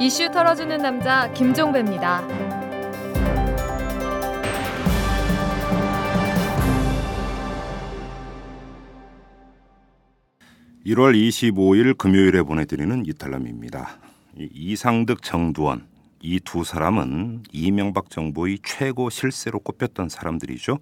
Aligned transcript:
이슈 0.00 0.30
털어주는 0.30 0.78
남자 0.78 1.30
김종배입니다. 1.32 2.22
1월 10.86 11.14
25일 11.14 11.98
금요일에 11.98 12.42
보내드리는 12.42 13.04
이탈남입니다. 13.06 13.98
이상득 14.36 15.22
정두원 15.22 15.86
이 16.20 16.40
두 16.40 16.64
사람은 16.64 17.42
이명박 17.52 18.10
정부의 18.10 18.60
최고 18.64 19.10
실세로 19.10 19.58
꼽혔던 19.60 20.08
사람들이죠. 20.08 20.78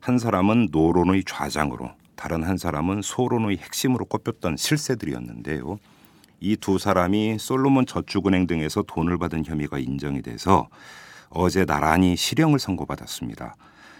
한 0.00 0.18
사람은 0.18 0.68
노론의 0.72 1.24
좌장으로 1.24 1.90
다른 2.14 2.42
한 2.42 2.56
사람은 2.56 3.02
소론의 3.02 3.58
핵심으로 3.58 4.06
꼽혔던 4.06 4.56
실세들이었는데요. 4.56 5.78
이 6.40 6.56
두 6.56 6.78
사람이 6.78 7.38
솔로몬 7.38 7.86
저축은행 7.86 8.46
등에서 8.46 8.82
돈을 8.82 9.18
받은 9.18 9.44
혐의가 9.44 9.78
인정이 9.78 10.22
돼서 10.22 10.68
어제 11.28 11.64
나란히 11.64 12.16
실형을 12.16 12.58
선고받았습니다. 12.58 13.56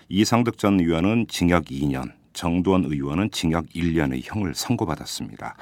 이상득 0.08 0.58
전 0.58 0.78
의원은 0.78 1.27
징역 1.28 1.64
2년, 1.66 2.12
정두원 2.32 2.84
의원은 2.84 3.30
징역 3.30 3.66
1년의 3.66 4.22
형을 4.24 4.54
선고받았습니다. 4.54 5.56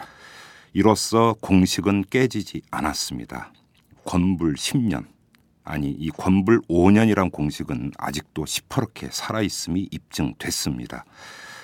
이로써 0.73 1.35
공식은 1.41 2.05
깨지지 2.11 2.63
않았습니다. 2.71 3.53
권불 4.05 4.55
10년, 4.55 5.07
아니 5.63 5.91
이 5.91 6.11
권불 6.11 6.61
5년이란 6.69 7.33
공식은 7.33 7.93
아직도 7.97 8.45
시퍼렇게 8.45 9.09
살아있음이 9.11 9.89
입증됐습니다. 9.91 11.05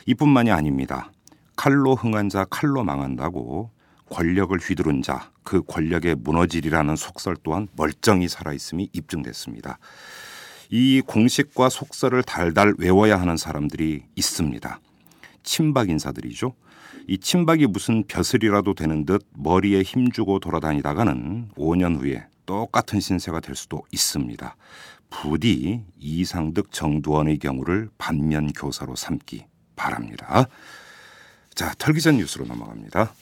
이뿐만이 0.07 0.51
아닙니다. 0.51 1.11
칼로 1.57 1.95
흥한 1.95 2.31
자 2.31 2.47
칼로 2.49 2.83
망한다고 2.85 3.71
권력을 4.11 4.57
휘두른 4.59 5.03
자 5.03 5.31
그 5.51 5.63
권력의 5.63 6.15
무너지리라는 6.15 6.95
속설 6.95 7.37
또한 7.43 7.67
멀쩡히 7.75 8.29
살아있음이 8.29 8.91
입증됐습니다. 8.93 9.81
이 10.71 11.03
공식과 11.05 11.69
속설을 11.69 12.23
달달 12.23 12.73
외워야 12.79 13.21
하는 13.21 13.37
사람들이 13.37 14.05
있습니다. 14.15 14.79
친박 15.43 15.91
인사들이죠. 15.91 16.55
이 17.09 17.19
친박이 17.19 17.67
무슨 17.67 18.05
벼슬이라도 18.07 18.75
되는 18.75 19.05
듯 19.05 19.27
머리에 19.33 19.83
힘주고 19.83 20.39
돌아다니다가는 20.39 21.49
5년 21.57 22.01
후에 22.01 22.29
똑같은 22.47 23.01
신세가 23.01 23.41
될 23.41 23.57
수도 23.57 23.83
있습니다. 23.91 24.55
부디 25.09 25.83
이상득 25.99 26.71
정두원의 26.71 27.41
경우를 27.41 27.91
반면 27.99 28.53
교사로 28.53 28.95
삼기 28.95 29.47
바랍니다. 29.75 30.47
자, 31.57 31.75
털기 31.77 32.01
전 32.01 32.19
뉴스로 32.19 32.47
넘어갑니다. 32.47 33.13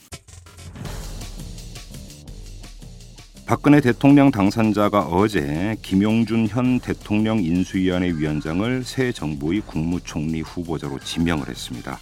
박근혜 3.49 3.81
대통령 3.81 4.31
당선자가 4.31 5.07
어제 5.07 5.75
김용준 5.81 6.49
현 6.49 6.79
대통령 6.81 7.43
인수위원회 7.43 8.09
위원장을 8.09 8.85
새 8.85 9.11
정부의 9.11 9.63
국무총리 9.63 10.43
후보자로 10.43 10.99
지명을 10.99 11.49
했습니다. 11.49 11.99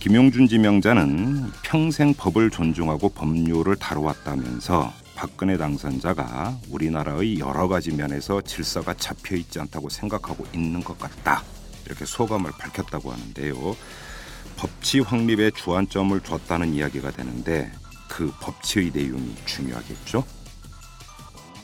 김용준 0.00 0.48
지명자는 0.48 1.52
평생 1.62 2.12
법을 2.12 2.50
존중하고 2.50 3.10
법률을 3.10 3.76
다루었다면서 3.76 4.92
박근혜 5.14 5.56
당선자가 5.56 6.58
우리나라의 6.70 7.38
여러 7.38 7.68
가지 7.68 7.92
면에서 7.92 8.40
질서가 8.40 8.94
잡혀 8.94 9.36
있지 9.36 9.60
않다고 9.60 9.88
생각하고 9.88 10.44
있는 10.52 10.82
것 10.82 10.98
같다. 10.98 11.44
이렇게 11.86 12.04
소감을 12.04 12.50
밝혔다고 12.58 13.12
하는데요. 13.12 13.76
법치 14.56 14.98
확립에 14.98 15.52
주안점을 15.52 16.18
뒀다는 16.18 16.74
이야기가 16.74 17.12
되는데 17.12 17.70
그 18.08 18.32
법치의 18.40 18.90
내용이 18.92 19.36
중요하겠죠. 19.46 20.33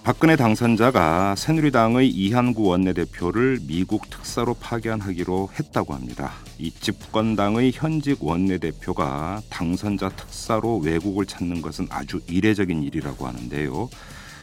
박근혜 0.02 0.34
당선자가 0.34 1.36
새누리당의 1.36 2.08
이한구 2.08 2.62
원내대표를 2.62 3.60
미국 3.66 4.08
특사로 4.08 4.54
파견하기로 4.54 5.50
했다고 5.58 5.92
합니다. 5.92 6.32
이 6.58 6.70
집권당의 6.70 7.72
현직 7.74 8.24
원내대표가 8.24 9.42
당선자 9.50 10.08
특사로 10.08 10.78
외국을 10.78 11.26
찾는 11.26 11.60
것은 11.60 11.86
아주 11.90 12.18
이례적인 12.26 12.82
일이라고 12.82 13.26
하는데요. 13.26 13.90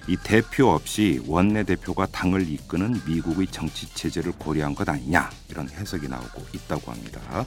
이 0.07 0.15
대표 0.23 0.69
없이 0.69 1.21
원내대표가 1.25 2.05
당을 2.05 2.47
이끄는 2.47 3.01
미국의 3.07 3.47
정치 3.47 3.91
체제를 3.93 4.33
고려한 4.33 4.75
것 4.75 4.87
아니냐 4.87 5.31
이런 5.49 5.67
해석이 5.69 6.07
나오고 6.07 6.45
있다고 6.53 6.91
합니다. 6.91 7.45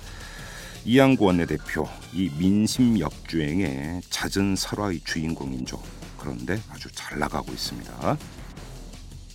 이양구 0.84 1.26
원내대표 1.26 1.88
이 2.12 2.28
민심 2.36 2.98
역주행의 2.98 4.02
잦은 4.10 4.56
설화의 4.56 5.00
주인공인 5.04 5.64
죠. 5.64 5.80
그런데 6.20 6.60
아주 6.70 6.88
잘 6.92 7.18
나가고 7.18 7.52
있습니다. 7.52 8.16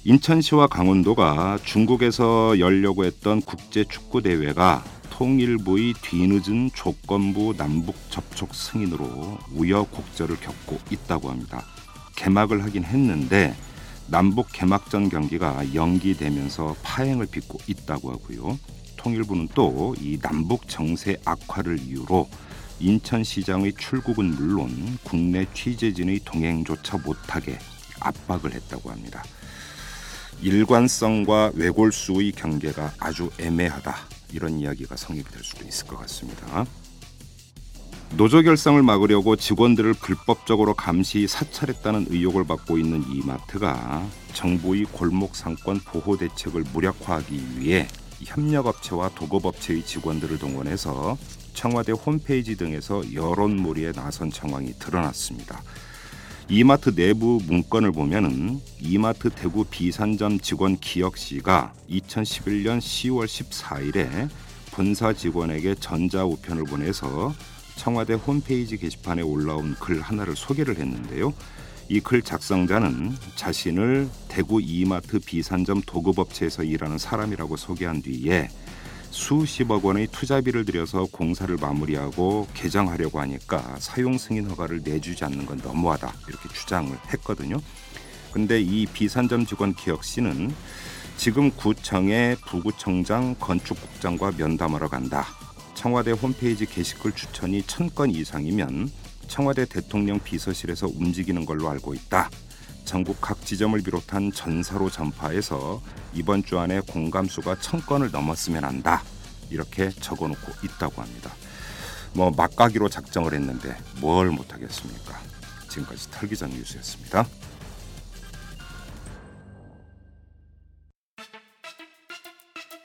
인천시와 0.04 0.68
강원도가 0.68 1.58
중국에서 1.64 2.60
열려고 2.60 3.06
했던 3.06 3.42
국제 3.42 3.84
축구 3.84 4.22
대회가 4.22 4.84
통일부의 5.10 5.94
뒤늦은 6.02 6.72
조건부 6.76 7.56
남북 7.58 7.96
접촉 8.12 8.54
승인으로 8.54 9.40
우여곡절을 9.54 10.40
겪고 10.40 10.78
있다고 10.92 11.30
합니다. 11.32 11.64
개막을 12.18 12.64
하긴 12.64 12.84
했는데 12.84 13.56
남북 14.08 14.50
개막전 14.52 15.10
경기가 15.10 15.74
연기되면서 15.74 16.76
파행을 16.84 17.26
빚고 17.26 17.58
있다고 17.68 18.12
하고요. 18.12 18.60
통일부는 18.98 19.48
또 19.56 19.96
이 20.00 20.20
남북 20.22 20.68
정세 20.68 21.18
악화를 21.26 21.80
이유로 21.80 22.28
인천시장의 22.80 23.74
출국은 23.74 24.36
물론 24.36 24.98
국내 25.04 25.46
취재진의 25.54 26.22
동행조차 26.26 26.98
못하게 26.98 27.58
압박을 28.00 28.54
했다고 28.54 28.92
합니다. 28.92 29.24
일관성과 30.42 31.52
외골수의 31.56 32.34
경계가 32.34 32.94
아주 33.00 33.32
애매하다 33.40 33.96
이런 34.34 34.60
이야기가 34.60 34.96
성립이 34.96 35.30
될 35.32 35.44
수도 35.44 35.66
있을 35.66 35.88
것 35.88 35.98
같습니다. 36.00 36.66
노조 38.12 38.42
결성을 38.42 38.82
막으려고 38.82 39.36
직원들을 39.36 39.94
불법적으로 39.94 40.74
감시 40.74 41.28
사찰했다는 41.28 42.08
의혹을 42.10 42.46
받고 42.46 42.78
있는 42.78 43.04
이마트가 43.12 44.06
정부의 44.34 44.86
골목 44.86 45.36
상권 45.36 45.80
보호 45.80 46.16
대책을 46.18 46.66
무력화하기 46.72 47.60
위해 47.60 47.88
협력업체와 48.24 49.10
도급업체의 49.16 49.86
직원들을 49.86 50.40
동원해서 50.40 51.18
청와대 51.56 51.94
홈페이지 51.94 52.56
등에서 52.56 53.02
여론몰이에 53.14 53.94
나선 53.94 54.30
정황이 54.30 54.74
드러났습니다. 54.78 55.64
이마트 56.48 56.94
내부 56.94 57.42
문건을 57.48 57.92
보면은 57.92 58.60
이마트 58.80 59.32
대구 59.32 59.64
비산점 59.64 60.40
직원 60.40 60.78
기혁 60.78 61.18
씨가 61.18 61.74
2011년 61.90 62.78
10월 62.78 63.26
14일에 63.26 64.30
본사 64.72 65.14
직원에게 65.14 65.76
전자우편을 65.76 66.66
보내서 66.66 67.34
청와대 67.78 68.14
홈페이지 68.14 68.78
게시판에 68.78 69.24
올라온 69.24 69.74
글 69.80 70.02
하나를 70.02 70.36
소개를 70.36 70.78
했는데요. 70.78 71.34
이 71.88 72.00
글 72.00 72.22
작성자는 72.22 73.16
자신을 73.36 74.10
대구 74.28 74.60
이마트 74.62 75.20
비산점 75.20 75.84
도급업체에서 75.86 76.64
일하는 76.64 76.98
사람이라고 76.98 77.58
소개한 77.58 78.02
뒤에 78.02 78.50
수십억 79.16 79.86
원의 79.86 80.08
투자비를 80.08 80.66
들여서 80.66 81.08
공사를 81.10 81.56
마무리하고 81.56 82.48
개장하려고 82.54 83.22
하니까 83.22 83.78
사용 83.80 84.18
승인 84.18 84.50
허가를 84.50 84.82
내주지 84.84 85.24
않는 85.24 85.46
건 85.46 85.62
너무하다 85.64 86.14
이렇게 86.28 86.50
주장을 86.50 86.92
했거든요. 87.14 87.56
근데 88.34 88.60
이 88.60 88.86
비산점 88.86 89.46
직원 89.46 89.74
기혁 89.74 90.04
씨는 90.04 90.54
지금 91.16 91.50
구청의 91.52 92.36
부구청장 92.46 93.36
건축국장과 93.40 94.34
면담하러 94.38 94.90
간다. 94.90 95.26
청와대 95.76 96.12
홈페이지 96.12 96.66
게시글 96.66 97.14
추천이 97.14 97.64
천 97.64 97.90
건 97.96 98.12
이상이면 98.12 98.92
청와대 99.30 99.64
대통령 99.64 100.20
비서실에서 100.20 100.88
움직이는 100.88 101.46
걸로 101.46 101.70
알고 101.70 101.94
있다. 101.94 102.30
전국 102.86 103.20
각 103.20 103.44
지점을 103.44 103.82
비롯한 103.82 104.32
전사로 104.32 104.90
전파해서 104.90 105.82
이번 106.14 106.44
주 106.44 106.60
안에 106.60 106.82
공감수가 106.82 107.60
천 107.60 107.82
건을 107.82 108.12
넘었으면 108.12 108.64
한다. 108.64 109.04
이렇게 109.50 109.90
적어놓고 109.90 110.54
있다고 110.64 111.02
합니다. 111.02 111.32
뭐 112.14 112.32
막가기로 112.32 112.88
작정을 112.88 113.34
했는데 113.34 113.76
뭘 114.00 114.30
못하겠습니까? 114.30 115.20
지금까지 115.68 116.10
털기전 116.12 116.52
뉴스였습니다. 116.52 117.26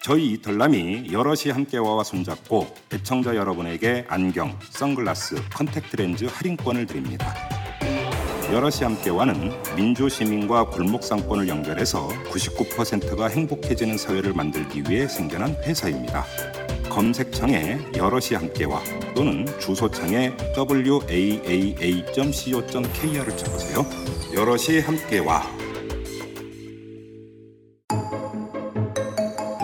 저희 0.02 0.32
이털남이 0.32 1.12
여럿이 1.12 1.52
함께와 1.52 2.02
손잡고 2.02 2.74
애청자 2.92 3.36
여러분에게 3.36 4.06
안경, 4.08 4.58
선글라스, 4.70 5.50
컨택트 5.50 5.96
렌즈 5.96 6.24
할인권을 6.24 6.86
드립니다. 6.86 7.59
여럿이 8.52 8.78
함께와는 8.82 9.52
민주시민과 9.76 10.70
골목상권을 10.70 11.46
연결해서 11.46 12.08
99%가 12.08 13.28
행복해지는 13.28 13.96
사회를 13.96 14.32
만들기 14.32 14.82
위해 14.88 15.06
생겨난 15.06 15.54
회사입니다. 15.62 16.24
검색창에 16.88 17.78
여럿이 17.96 18.34
함께와 18.34 18.80
또는 19.14 19.46
주소창에 19.60 20.32
waaa.co.kr을 20.58 20.96
쳐보세요. 23.36 23.86
여럿이 24.34 24.80
함께와 24.80 25.42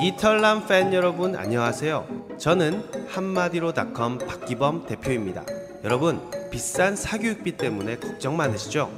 이털남 0.00 0.69
팬 0.69 0.93
여러분 0.94 1.35
안녕하세요. 1.35 2.06
저는 2.38 2.85
한마디로닷컴 3.09 4.19
박기범 4.19 4.87
대표입니다. 4.87 5.44
여러분 5.83 6.36
비싼 6.51 6.97
사교육비 6.97 7.57
때문에 7.57 7.97
걱정 7.97 8.37
많으시죠? 8.37 8.91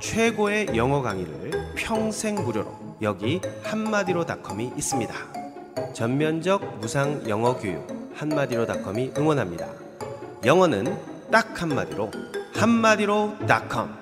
최고의 0.00 0.68
영어 0.76 1.02
강의를 1.02 1.74
평생 1.76 2.36
무료로 2.36 2.96
여기 3.02 3.40
한마디로닷컴이 3.62 4.72
있습니다. 4.76 5.14
전면적 5.94 6.78
무상 6.78 7.28
영어 7.28 7.56
교육 7.56 7.86
한마디로닷컴이 8.14 9.12
응원합니다. 9.16 9.68
영어는 10.44 10.96
딱 11.30 11.60
한마디로 11.60 12.10
한마디로닷컴. 12.54 14.00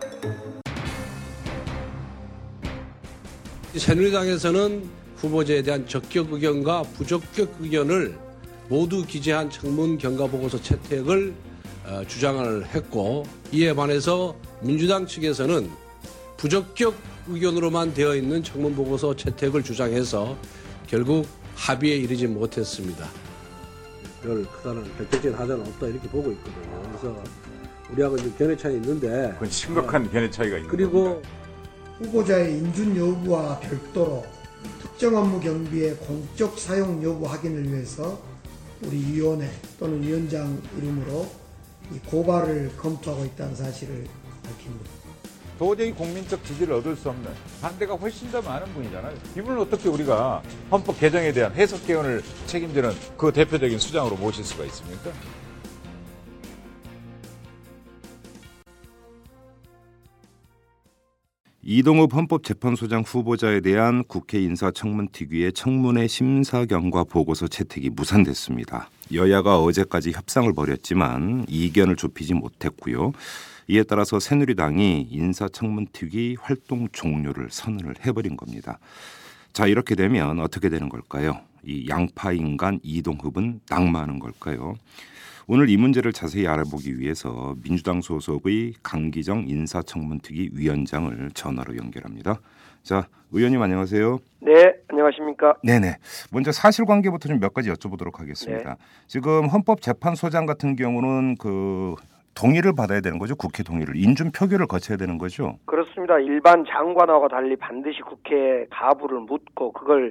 새누리당에서는 3.77 4.89
후보자에 5.17 5.62
대한 5.62 5.87
적격 5.87 6.33
의견과 6.33 6.83
부적격 6.95 7.56
의견을 7.61 8.19
모두 8.69 9.05
기재한 9.05 9.50
청문 9.50 9.99
경과 9.99 10.27
보고서 10.27 10.61
채택을 10.61 11.33
어, 11.33 11.48
주장을 12.06 12.67
했고 12.67 13.25
이에 13.52 13.75
반해서 13.75 14.37
민주당 14.61 15.06
측에서는 15.06 15.70
부적격 16.37 16.94
의견으로만 17.29 17.94
되어 17.94 18.14
있는 18.14 18.43
청문 18.43 18.75
보고서 18.75 19.14
채택을 19.14 19.62
주장해서 19.62 20.37
결국 20.87 21.26
합의에 21.55 21.96
이르지 21.96 22.26
못했습니다. 22.26 23.06
별 24.23 24.44
크다는 24.44 24.85
결정적인 24.96 25.35
하자는 25.35 25.61
없다 25.61 25.87
이렇게 25.87 26.08
보고 26.08 26.31
있거든요. 26.32 26.82
그래서 26.88 27.23
우리하고 27.90 28.17
좀 28.17 28.35
견해 28.37 28.56
차이 28.56 28.75
있는데 28.75 29.31
그건 29.35 29.50
심각한 29.50 30.11
견해 30.11 30.31
차이가 30.31 30.56
있는 30.56 30.70
그리고 30.70 31.05
겁니다. 31.05 31.29
후보자의 31.99 32.58
인준 32.58 32.96
여부와 32.96 33.58
별도로 33.61 34.25
특정 34.82 35.17
업무 35.17 35.40
경비의 35.40 35.96
공적 35.96 36.58
사용 36.58 37.02
여부 37.02 37.26
확인을 37.26 37.73
위해서 37.73 38.20
우리 38.85 38.96
위원회 38.96 39.50
또는 39.79 40.02
위원장 40.02 40.61
이름으로 40.76 41.23
이 41.23 41.48
고발을 42.06 42.76
검토하고 42.76 43.25
있다는 43.25 43.55
사실을 43.55 44.06
밝힙니다. 44.43 44.90
도저히 45.58 45.93
국민적 45.93 46.44
지지를 46.44 46.75
얻을 46.75 46.94
수 46.94 47.08
없는 47.08 47.31
반대가 47.61 47.94
훨씬 47.94 48.31
더 48.31 48.40
많은 48.40 48.73
분이잖아요. 48.75 49.17
이분을 49.37 49.58
어떻게 49.58 49.88
우리가 49.88 50.40
헌법 50.70 51.00
개정에 51.00 51.32
대한 51.32 51.52
해석 51.55 51.85
개헌을 51.85 52.23
책임지는 52.46 52.93
그 53.17 53.32
대표적인 53.32 53.79
수장으로 53.79 54.17
모실 54.17 54.44
수가 54.44 54.64
있습니까? 54.67 55.11
이동욱 61.70 62.15
헌법재판소장 62.15 63.03
후보자에 63.03 63.61
대한 63.61 64.03
국회 64.05 64.41
인사청문특위의 64.41 65.53
청문회 65.53 66.06
심사 66.06 66.65
경과 66.65 67.05
보고서 67.05 67.47
채택이 67.47 67.91
무산됐습니다. 67.91 68.88
여야가 69.12 69.61
어제까지 69.61 70.12
협상을 70.12 70.50
벌였지만 70.55 71.44
이견을 71.47 71.97
좁히지 71.97 72.32
못했고요. 72.32 73.12
이에 73.67 73.82
따라서 73.82 74.19
새누리당이 74.19 75.09
인사청문특위 75.11 76.38
활동 76.41 76.88
종료를 76.91 77.49
선언을 77.50 77.97
해버린 78.06 78.38
겁니다. 78.38 78.79
자 79.53 79.67
이렇게 79.67 79.94
되면 79.94 80.41
어떻게 80.41 80.71
되는 80.71 80.88
걸까요? 80.88 81.38
이 81.67 81.87
양파 81.91 82.32
인간 82.32 82.81
이동흡은 82.82 83.61
낙마하는 83.69 84.21
걸까요? 84.21 84.76
오늘 85.50 85.71
이 85.71 85.79
문제를 85.79 86.12
자세히 86.12 86.47
알아보기 86.47 86.99
위해서 86.99 87.55
민주당 87.65 88.03
소속의 88.03 88.75
강기정 88.83 89.45
인사청문특위 89.49 90.50
위원장을 90.53 91.31
전화로 91.33 91.79
연결합니다. 91.79 92.39
자, 92.83 93.06
의원님 93.33 93.62
안녕하세요. 93.62 94.19
네, 94.41 94.75
안녕하십니까. 94.89 95.55
네네. 95.65 95.97
먼저 96.33 96.53
사실관계부터 96.53 97.31
좀 97.31 97.39
몇 97.41 97.55
가지 97.55 97.71
여쭤보도록 97.71 98.19
하겠습니다. 98.19 98.77
지금 99.06 99.47
헌법재판소장 99.47 100.45
같은 100.45 100.77
경우는 100.77 101.37
그 101.39 101.95
동의를 102.35 102.75
받아야 102.75 103.00
되는 103.00 103.19
거죠. 103.19 103.35
국회 103.35 103.62
동의를 103.62 103.97
인준 103.97 104.33
표결을 104.33 104.67
거쳐야 104.67 104.99
되는 104.99 105.17
거죠. 105.17 105.56
그렇습니다. 105.65 106.19
일반 106.19 106.62
장관하고 106.67 107.27
달리 107.29 107.56
반드시 107.56 108.03
국회 108.03 108.67
가부를 108.71 109.21
묻고 109.21 109.73
그걸 109.73 110.11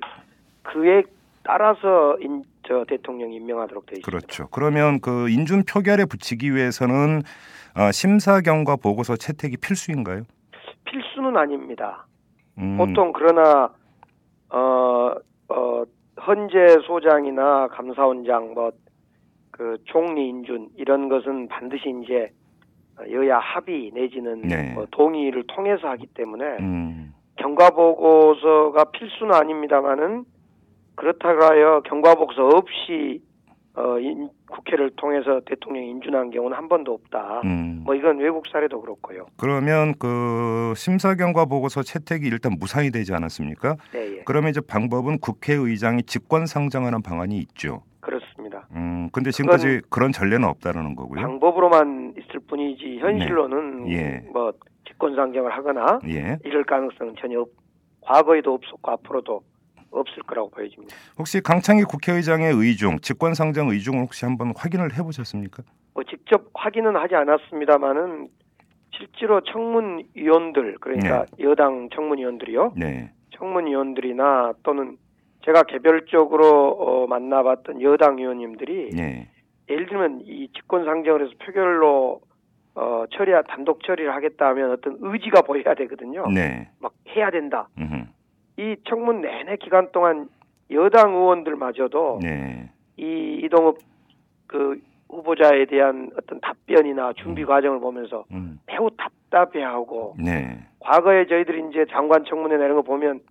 그에 0.63 1.03
따라서 1.43 2.17
인, 2.21 2.43
저 2.67 2.85
대통령이 2.85 3.35
임명하도록 3.37 3.85
되어 3.85 3.97
있습니다. 3.99 4.09
그렇죠. 4.09 4.47
그러면 4.51 4.99
그 4.99 5.29
인준 5.29 5.63
표결에 5.63 6.05
붙이기 6.05 6.53
위해서는 6.53 7.21
어, 7.75 7.91
심사 7.91 8.41
경과 8.41 8.75
보고서 8.75 9.15
채택이 9.15 9.57
필수인가요? 9.57 10.23
필수는 10.85 11.37
아닙니다. 11.37 12.07
음, 12.57 12.77
보통 12.77 13.13
그러나 13.13 13.69
어, 14.49 15.13
어, 15.49 15.83
헌재 16.25 16.77
소장이나 16.87 17.67
감사원장 17.69 18.53
뭐 18.53 18.71
그 19.57 19.77
총리 19.85 20.29
인준 20.29 20.69
이런 20.77 21.09
것은 21.09 21.47
반드시 21.47 21.91
이제 22.03 22.31
여야 23.11 23.39
합의 23.39 23.91
내지는 23.93 24.41
네. 24.41 24.71
뭐 24.73 24.85
동의를 24.91 25.45
통해서 25.47 25.87
하기 25.89 26.05
때문에 26.13 26.45
음, 26.59 27.13
경과 27.37 27.71
보고서가 27.71 28.85
필수는 28.91 29.33
아닙니다만은 29.33 30.25
그렇다고 31.01 31.43
하여 31.43 31.81
경과 31.85 32.15
보고서 32.15 32.47
없이 32.47 33.21
어, 33.75 33.99
인- 33.99 34.29
국회를 34.49 34.89
통해서 34.95 35.39
대통령 35.45 35.83
인준한 35.83 36.31
경우는 36.31 36.57
한 36.57 36.67
번도 36.67 36.93
없다. 36.93 37.41
음. 37.45 37.83
뭐 37.85 37.93
이건 37.93 38.17
외국 38.17 38.47
사례도 38.47 38.81
그렇고요. 38.81 39.27
그러면 39.37 39.93
그 39.99 40.73
심사 40.75 41.13
경과 41.13 41.45
보고서 41.45 41.83
채택이 41.83 42.27
일단 42.27 42.53
무산이 42.59 42.89
되지 42.89 43.13
않았습니까? 43.13 43.75
네, 43.93 44.17
예. 44.17 44.23
그러면 44.25 44.49
이제 44.49 44.61
방법은 44.61 45.19
국회의장이 45.19 46.03
직권 46.03 46.47
상정하는 46.47 47.03
방안이 47.03 47.37
있죠. 47.37 47.83
그렇습니다. 47.99 48.67
음, 48.71 49.09
근데 49.11 49.29
지금까지 49.29 49.81
그런 49.91 50.11
전례는 50.11 50.47
없다라는 50.47 50.95
거고요. 50.95 51.21
방법으로만 51.21 52.15
있을 52.17 52.39
뿐이지 52.47 52.97
현실로는 52.99 53.83
네. 53.83 53.91
예. 54.23 54.29
뭐 54.31 54.53
직권 54.87 55.13
상정을 55.15 55.51
하거나 55.51 55.99
예. 56.07 56.39
이럴 56.43 56.63
가능성은 56.63 57.13
전혀 57.19 57.41
없, 57.41 57.49
과거에도 58.01 58.55
없었고 58.55 58.91
앞으로도 58.91 59.41
없을 59.91 60.23
거라고 60.23 60.49
보여집니다. 60.49 60.95
혹시 61.17 61.41
강창희 61.41 61.83
국회의장의 61.83 62.53
의중, 62.53 62.99
직권 62.99 63.33
상정 63.33 63.69
의중을 63.69 64.01
혹시 64.01 64.25
한번 64.25 64.53
확인을 64.55 64.93
해 64.97 65.03
보셨습니까? 65.03 65.63
뭐 65.93 66.03
직접 66.03 66.49
확인은 66.53 66.95
하지 66.95 67.15
않았습니다만은 67.15 68.29
실제로 68.91 69.41
청문위원들 69.41 70.77
그러니까 70.79 71.25
여당 71.39 71.89
청문위원들이요. 71.93 72.73
네. 72.75 73.11
청문위원들이나 73.31 74.53
또는 74.63 74.97
제가 75.45 75.63
개별적으로 75.63 76.71
어, 76.71 77.07
만나봤던 77.07 77.81
여당 77.81 78.19
의원님들이 78.19 78.89
네. 78.93 79.29
예를 79.69 79.87
들면 79.87 80.21
이 80.25 80.49
직권 80.55 80.85
상정을 80.85 81.25
해서 81.25 81.31
표결로 81.43 82.21
어, 82.75 83.05
처리 83.11 83.31
단독 83.47 83.83
처리를 83.83 84.13
하겠다 84.13 84.47
하면 84.49 84.71
어떤 84.71 84.97
의지가 84.99 85.41
보여야 85.41 85.73
되거든요. 85.75 86.25
네. 86.27 86.69
막 86.79 86.93
해야 87.15 87.31
된다. 87.31 87.67
음흠. 87.77 88.05
이 88.57 88.75
청문 88.87 89.21
내내 89.21 89.57
기간 89.57 89.91
동안 89.91 90.29
여당 90.71 91.13
의원들마저도 91.13 92.19
네. 92.21 92.69
이 92.97 93.41
이동욱 93.43 93.79
그 94.47 94.81
후보자에 95.09 95.65
대한 95.65 96.09
어떤 96.17 96.41
답변이나 96.41 97.13
준비 97.13 97.45
과정을 97.45 97.79
보면서 97.79 98.25
음. 98.31 98.59
매우 98.65 98.89
답답해하고 98.97 100.15
네. 100.17 100.59
과거에 100.79 101.27
저희들이 101.27 101.69
이제 101.69 101.85
장관 101.91 102.25
청문회 102.25 102.57
내는 102.57 102.75
거 102.75 102.81
보면 102.81 103.21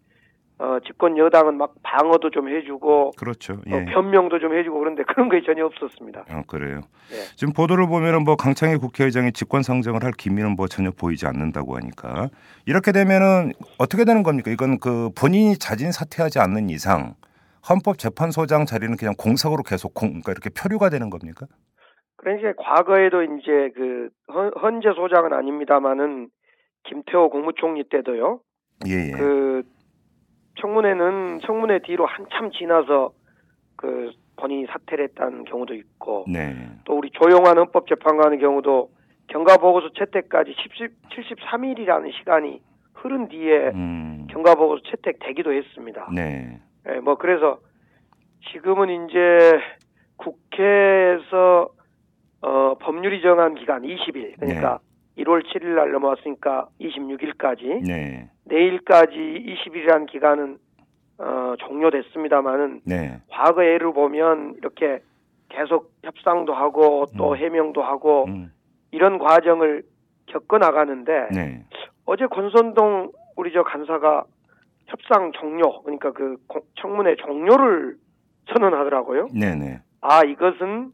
어 0.59 0.79
집권 0.87 1.19
여당은 1.19 1.59
막 1.59 1.75
방어도 1.83 2.31
좀 2.31 2.49
해주고 2.49 3.11
그렇죠. 3.19 3.55
어, 3.55 3.61
예. 3.67 3.85
변명도 3.85 4.39
좀 4.39 4.57
해주고 4.57 4.79
그런데 4.79 5.03
그런 5.03 5.29
게 5.29 5.43
전혀 5.45 5.67
없었습니다. 5.67 6.25
어, 6.31 6.43
그래요. 6.47 6.81
네. 7.11 7.17
지금 7.37 7.53
보도를 7.53 7.87
보면은 7.87 8.25
뭐 8.25 8.37
강창희 8.37 8.77
국회의장이 8.79 9.33
직권 9.33 9.63
상정을 9.63 10.03
할 10.03 10.13
기미는 10.13 10.57
뭐 10.57 10.67
전혀 10.67 10.91
보이지 10.91 11.27
않는다고 11.27 11.77
하니까 11.77 12.31
이렇게 12.65 12.93
되면은 12.93 13.53
어떻게 13.79 14.05
되는 14.07 14.23
겁니까? 14.23 14.51
이건 14.51 14.79
그 14.79 15.11
본인이 15.19 15.59
자진 15.59 15.93
사퇴하지 15.93 16.39
않는 16.39 16.71
이상 16.71 17.17
헌법재판소장 17.69 18.65
자리는 18.65 18.97
그냥 18.97 19.13
공석으로 19.19 19.63
계속 19.63 19.93
공, 19.93 20.09
그러니까 20.23 20.33
이렇게 20.33 20.49
표류가 20.51 20.89
되는 20.89 21.11
겁니까? 21.11 21.47
그러니까 22.17 22.53
과거에도 22.57 23.23
이제 23.23 23.71
그 23.75 24.09
헌- 24.33 24.53
헌재 24.61 24.89
소장은 24.97 25.33
아닙니다만은 25.35 26.31
김태호 26.89 27.29
국무총리 27.31 27.85
때도요. 27.91 28.41
예, 28.87 29.09
예. 29.09 29.11
그 29.13 29.63
청문회는 30.57 31.41
청문회 31.41 31.81
뒤로 31.81 32.07
한참 32.07 32.51
지나서 32.51 33.13
그 33.77 34.13
본인이 34.37 34.67
사퇴를 34.67 35.05
했다는 35.09 35.45
경우도 35.45 35.75
있고 35.75 36.25
네. 36.29 36.55
또 36.85 36.97
우리 36.97 37.11
조용한 37.11 37.59
헌법재판관의 37.59 38.39
경우도 38.39 38.91
경과보고서 39.29 39.91
채택까지 39.99 40.55
73일이라는 41.11 42.13
시간이 42.19 42.61
흐른 42.95 43.29
뒤에 43.29 43.71
음. 43.75 44.27
경과보고서 44.31 44.83
채택되기도 44.91 45.53
했습니다. 45.53 46.09
네. 46.15 46.61
예, 46.89 47.01
뭐 47.01 47.17
그래서 47.17 47.59
지금은 48.53 49.09
이제 49.09 49.61
국회에서 50.17 51.69
어, 52.43 52.75
법률이 52.79 53.23
정한 53.23 53.55
기간 53.55 53.83
20일 53.83 54.39
그러니까 54.39 54.79
1월 55.19 55.43
7일 55.47 55.75
날 55.75 55.91
넘어왔으니까 55.93 56.69
26일까지 56.81 57.87
네. 57.87 58.31
내일까지 58.47 59.13
20일이라는 59.15 60.07
기간은 60.07 60.59
어, 61.19 61.55
종료됐습니다만은 61.59 62.81
네. 62.85 63.21
과거 63.31 63.65
예를 63.65 63.93
보면 63.93 64.55
이렇게 64.59 65.01
계속 65.49 65.93
협상도 66.03 66.53
하고 66.55 67.07
또 67.17 67.33
음. 67.33 67.37
해명도 67.37 67.83
하고 67.83 68.25
음. 68.27 68.53
이런 68.91 69.19
과정을 69.19 69.83
겪어 70.27 70.59
나가는데 70.59 71.29
네. 71.33 71.65
어제 72.05 72.27
권선동 72.27 73.13
우리 73.37 73.53
저 73.53 73.63
간사가 73.63 74.25
협상 74.87 75.33
종료 75.33 75.83
그러니까 75.83 76.13
그 76.13 76.37
공- 76.47 76.63
청문회 76.81 77.17
종료를 77.17 77.97
선언하더라고요. 78.53 79.29
네, 79.35 79.55
네. 79.57 79.81
아 80.01 80.23
이것은 80.25 80.93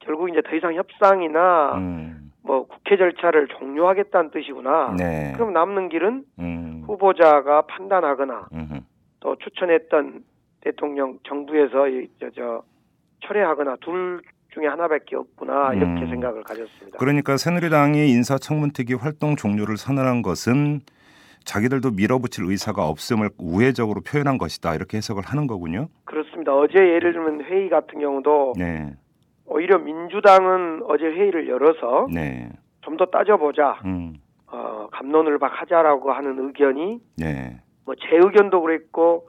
결국 0.00 0.30
이제 0.30 0.40
더 0.42 0.54
이상 0.56 0.74
협상이나 0.74 1.74
음. 1.76 2.32
뭐 2.42 2.66
국회 2.66 2.96
절차를 2.96 3.48
종료하겠다는 3.48 4.30
뜻이구나. 4.30 4.94
네. 4.98 5.32
그럼 5.34 5.52
남는 5.52 5.88
길은 5.90 6.24
음. 6.38 6.57
후보자가 6.88 7.62
판단하거나 7.62 8.48
음흠. 8.52 8.80
또 9.20 9.36
추천했던 9.36 10.24
대통령 10.60 11.18
정부에서 11.26 11.88
이- 11.88 12.08
저, 12.20 12.30
저 12.30 12.62
철회하거나 13.24 13.76
둘 13.80 14.20
중에 14.54 14.66
하나밖에 14.66 15.16
없구나 15.16 15.74
이렇게 15.74 16.02
음. 16.02 16.08
생각을 16.10 16.42
가졌습니다. 16.42 16.98
그러니까 16.98 17.36
새누리당이 17.36 18.08
인사청문특위 18.10 18.94
활동 18.94 19.36
종료를 19.36 19.76
선언한 19.76 20.22
것은 20.22 20.80
자기들도 21.44 21.92
밀어붙일 21.92 22.44
의사가 22.50 22.86
없음을 22.88 23.30
우회적으로 23.38 24.00
표현한 24.00 24.38
것이다 24.38 24.74
이렇게 24.74 24.96
해석을 24.98 25.22
하는 25.24 25.46
거군요. 25.46 25.88
그렇습니다. 26.04 26.54
어제 26.54 26.74
예를 26.78 27.12
들면 27.12 27.42
회의 27.44 27.68
같은 27.70 28.00
경우도 28.00 28.54
네, 28.58 28.94
오히려 29.46 29.78
민주당은 29.78 30.82
어제 30.86 31.04
회의를 31.04 31.48
열어서 31.48 32.08
네, 32.12 32.50
좀더 32.82 33.06
따져보자, 33.06 33.80
음, 33.84 34.16
어, 34.50 34.88
감론을 34.92 35.38
박 35.38 35.60
하자라고 35.60 36.12
하는 36.12 36.38
의견이 36.46 37.00
네, 37.16 37.60
뭐제 37.84 38.02
의견도 38.12 38.62
그랬고 38.62 39.28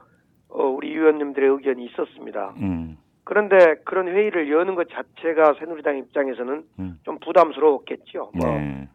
어, 0.50 0.64
우리 0.64 0.96
위원님들의 0.96 1.50
의견이 1.50 1.86
있었습니다. 1.86 2.54
음, 2.62 2.98
그런데 3.24 3.76
그런 3.86 4.08
회의를 4.08 4.52
여는 4.52 4.76
것 4.76 4.88
자체가 4.90 5.56
새누리당 5.60 5.98
입장에서는 5.98 6.64
음. 6.80 7.00
좀 7.04 7.20
부담스러웠겠죠. 7.20 8.32
뭐 8.34 8.48
네, 8.48 8.88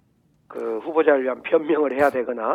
그 0.49 0.79
후보자를 0.79 1.25
위한 1.25 1.43
변명을 1.43 1.99
해야 1.99 2.11
되거나. 2.11 2.53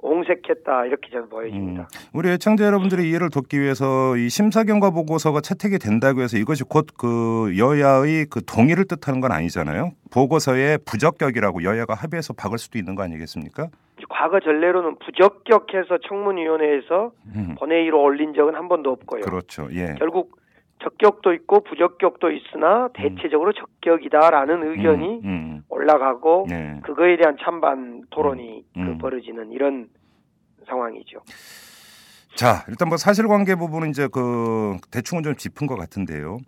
옹색했다 0.00 0.86
이렇게 0.86 1.10
저는 1.10 1.28
보여집니다. 1.28 1.82
음. 1.82 1.86
우리 2.12 2.30
애청자 2.30 2.64
여러분들의 2.64 3.08
이해를 3.08 3.30
돕기 3.30 3.60
위해서 3.60 4.16
이 4.16 4.28
심사 4.28 4.64
경과 4.64 4.90
보고서가 4.90 5.40
채택이 5.40 5.78
된다고 5.78 6.20
해서 6.22 6.36
이것이 6.36 6.64
곧 6.64 6.86
그 6.96 7.54
여야의 7.58 8.26
그 8.30 8.40
동의를 8.44 8.84
뜻하는 8.86 9.20
건 9.20 9.30
아니잖아요. 9.32 9.92
보고서에 10.10 10.78
부적격이라고 10.78 11.62
여야가 11.64 11.94
합의해서 11.94 12.32
박을 12.32 12.58
수도 12.58 12.78
있는 12.78 12.94
거 12.94 13.02
아니겠습니까? 13.02 13.68
과거 14.08 14.40
전례로는 14.40 14.96
부적격해서 14.98 15.98
청문위원회에서 16.08 17.12
음. 17.36 17.54
본회의로 17.58 18.02
올린 18.02 18.34
적은 18.34 18.54
한 18.54 18.68
번도 18.68 18.90
없고요. 18.90 19.22
그렇죠. 19.22 19.68
예. 19.72 19.94
결국 19.98 20.38
적격도 20.80 21.32
있고 21.34 21.60
부적격도 21.64 22.30
있으나 22.30 22.88
대체적으로 22.94 23.52
적격이다라는 23.52 24.70
의견이 24.70 25.20
음, 25.24 25.24
음. 25.24 25.62
올라가고 25.68 26.46
네. 26.48 26.80
그거에 26.84 27.16
대한 27.16 27.36
찬반 27.42 28.02
토론이 28.10 28.64
음. 28.76 28.86
그 28.86 28.98
벌어지는 28.98 29.50
이런 29.50 29.88
상황이죠. 30.66 31.20
자, 32.36 32.64
일단 32.68 32.88
뭐 32.88 32.96
사실관계 32.96 33.56
부분은 33.56 33.90
이제 33.90 34.08
그 34.12 34.76
대충은 34.92 35.24
좀 35.24 35.34
짚은 35.34 35.66
것 35.66 35.76
같은데요. 35.76 36.38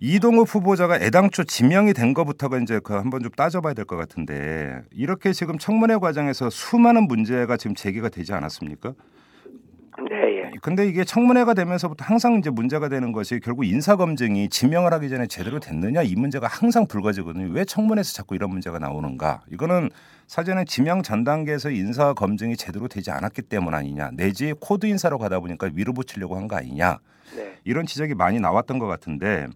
이동욱 0.00 0.52
후보자가 0.52 0.96
애당초 0.96 1.44
지명이 1.44 1.94
된 1.94 2.12
것부터가 2.12 2.58
이제 2.58 2.80
그 2.82 2.94
한번 2.94 3.22
좀 3.22 3.30
따져봐야 3.30 3.72
될 3.72 3.86
것 3.86 3.96
같은데 3.96 4.82
이렇게 4.92 5.32
지금 5.32 5.56
청문회 5.58 5.96
과정에서 5.96 6.50
수많은 6.50 7.06
문제가 7.06 7.56
지금 7.56 7.74
제기가 7.74 8.08
되지 8.10 8.34
않았습니까? 8.34 8.92
네, 10.10 10.42
예. 10.42 10.45
근데 10.62 10.86
이게 10.86 11.04
청문회가 11.04 11.54
되면서부터 11.54 12.04
항상 12.04 12.34
이제 12.38 12.50
문제가 12.50 12.88
되는 12.88 13.12
것이 13.12 13.40
결국 13.40 13.64
인사 13.64 13.96
검증이 13.96 14.48
지명을 14.48 14.92
하기 14.94 15.08
전에 15.08 15.26
제대로 15.26 15.58
됐느냐 15.60 16.02
이 16.02 16.14
문제가 16.14 16.46
항상 16.46 16.86
불거지거든요. 16.86 17.52
왜 17.52 17.64
청문회에서 17.64 18.12
자꾸 18.12 18.34
이런 18.34 18.50
문제가 18.50 18.78
나오는가? 18.78 19.42
이거는 19.52 19.90
사전에 20.26 20.64
지명 20.64 21.02
전 21.02 21.24
단계에서 21.24 21.70
인사 21.70 22.12
검증이 22.14 22.56
제대로 22.56 22.88
되지 22.88 23.10
않았기 23.10 23.42
때문 23.42 23.74
아니냐? 23.74 24.10
내지 24.14 24.54
코드 24.58 24.86
인사로 24.86 25.18
가다 25.18 25.40
보니까 25.40 25.70
밀어붙이려고 25.74 26.36
한 26.36 26.48
거 26.48 26.56
아니냐? 26.56 26.98
네. 27.36 27.58
이런 27.64 27.86
지적이 27.86 28.14
많이 28.14 28.38
나왔던 28.38 28.78
것 28.78 28.86
같은데 28.86 29.48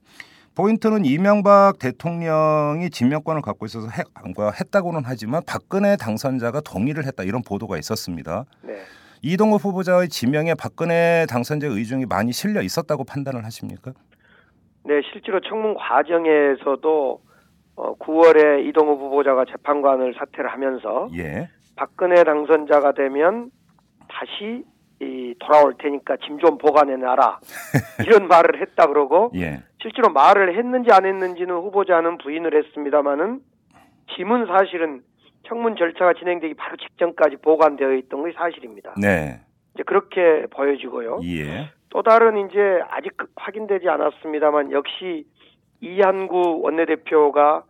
포인트는 0.57 1.05
이명박 1.05 1.79
대통령이 1.79 2.91
지명권을 2.91 3.41
갖고 3.43 3.65
있어서 3.67 3.89
해, 3.89 4.03
뭔가 4.21 4.51
했다고는 4.51 5.03
하지만 5.05 5.43
박근혜 5.47 5.97
당선자가 5.97 6.61
동의를 6.61 7.07
했다 7.07 7.23
이런 7.23 7.43
보도가 7.43 7.79
있었습니다. 7.79 8.45
네. 8.63 8.75
이동욱 9.23 9.63
후보자의 9.65 10.09
지명에 10.09 10.55
박근혜 10.55 11.27
당선자의 11.29 11.73
의중이 11.75 12.07
많이 12.07 12.33
실려 12.33 12.63
있었다고 12.63 13.05
판단을 13.05 13.45
하십니까? 13.45 13.93
네, 14.85 15.01
실제로 15.13 15.41
청문 15.41 15.75
과정에서도 15.75 17.21
어, 17.77 17.95
9월에 17.97 18.67
이동호 18.67 18.95
후보자가 18.97 19.45
재판관을 19.45 20.15
사퇴를 20.19 20.51
하면서 20.51 21.09
예. 21.17 21.49
박근혜 21.77 22.25
당선자가 22.25 22.93
되면 22.93 23.51
다시 24.09 24.65
이 25.03 25.35
돌아올 25.39 25.75
테니까 25.79 26.17
짐 26.19 26.39
좀 26.39 26.59
보관해 26.59 26.97
놔라 26.97 27.41
이런 28.07 28.27
말을 28.29 28.61
했다 28.61 28.87
그러고 28.87 29.31
예. 29.35 29.63
실제로 29.81 30.11
말을 30.13 30.57
했는지 30.59 30.91
안 30.93 31.07
했는지는 31.07 31.55
후보자는 31.55 32.19
부인을 32.19 32.55
했습니다마는 32.65 33.41
짐은 34.17 34.47
사실은 34.47 35.03
청문 35.47 35.77
절차가 35.77 36.15
진행되기 36.15 36.55
바로 36.55 36.77
직전까지 36.77 37.37
보관되어 37.37 37.93
있던 37.95 38.23
것이 38.23 38.35
사실입니다. 38.37 38.95
네. 39.01 39.41
이제 39.75 39.83
그렇게 39.85 40.47
보여지고요. 40.51 41.21
예. 41.25 41.71
또 41.91 42.03
다른 42.03 42.49
이제 42.49 42.81
아직 42.89 43.17
그 43.17 43.27
확인되지 43.37 43.89
않았습니다만 43.89 44.73
역시 44.73 45.27
이한구 45.81 46.61
원내대표가 46.63 47.65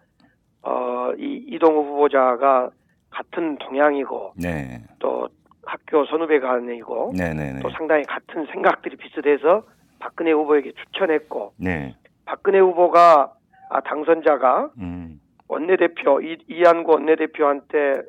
어 0.63 0.91
이 1.19 1.45
이동우 1.49 1.83
후보자가 1.85 2.71
같은 3.11 3.59
동양이고 3.59 4.35
네. 4.37 4.83
또 4.99 5.29
학교 5.65 6.05
선후배간이고 6.07 7.13
네, 7.17 7.35
네, 7.35 7.53
네. 7.53 7.61
또 7.61 7.71
상당히 7.71 8.05
같은 8.05 8.47
생각들이 8.53 8.97
비슷해서 8.97 9.65
박근혜 9.99 10.33
후보에게 10.33 10.73
추천했고 10.73 11.55
네. 11.57 11.97
박근혜 12.25 12.59
후보가 12.59 13.33
아 13.71 13.81
당선자가 13.81 14.71
음. 14.79 15.20
원내대표 15.51 16.21
이, 16.21 16.39
이한구 16.49 16.93
원내대표한테 16.93 18.03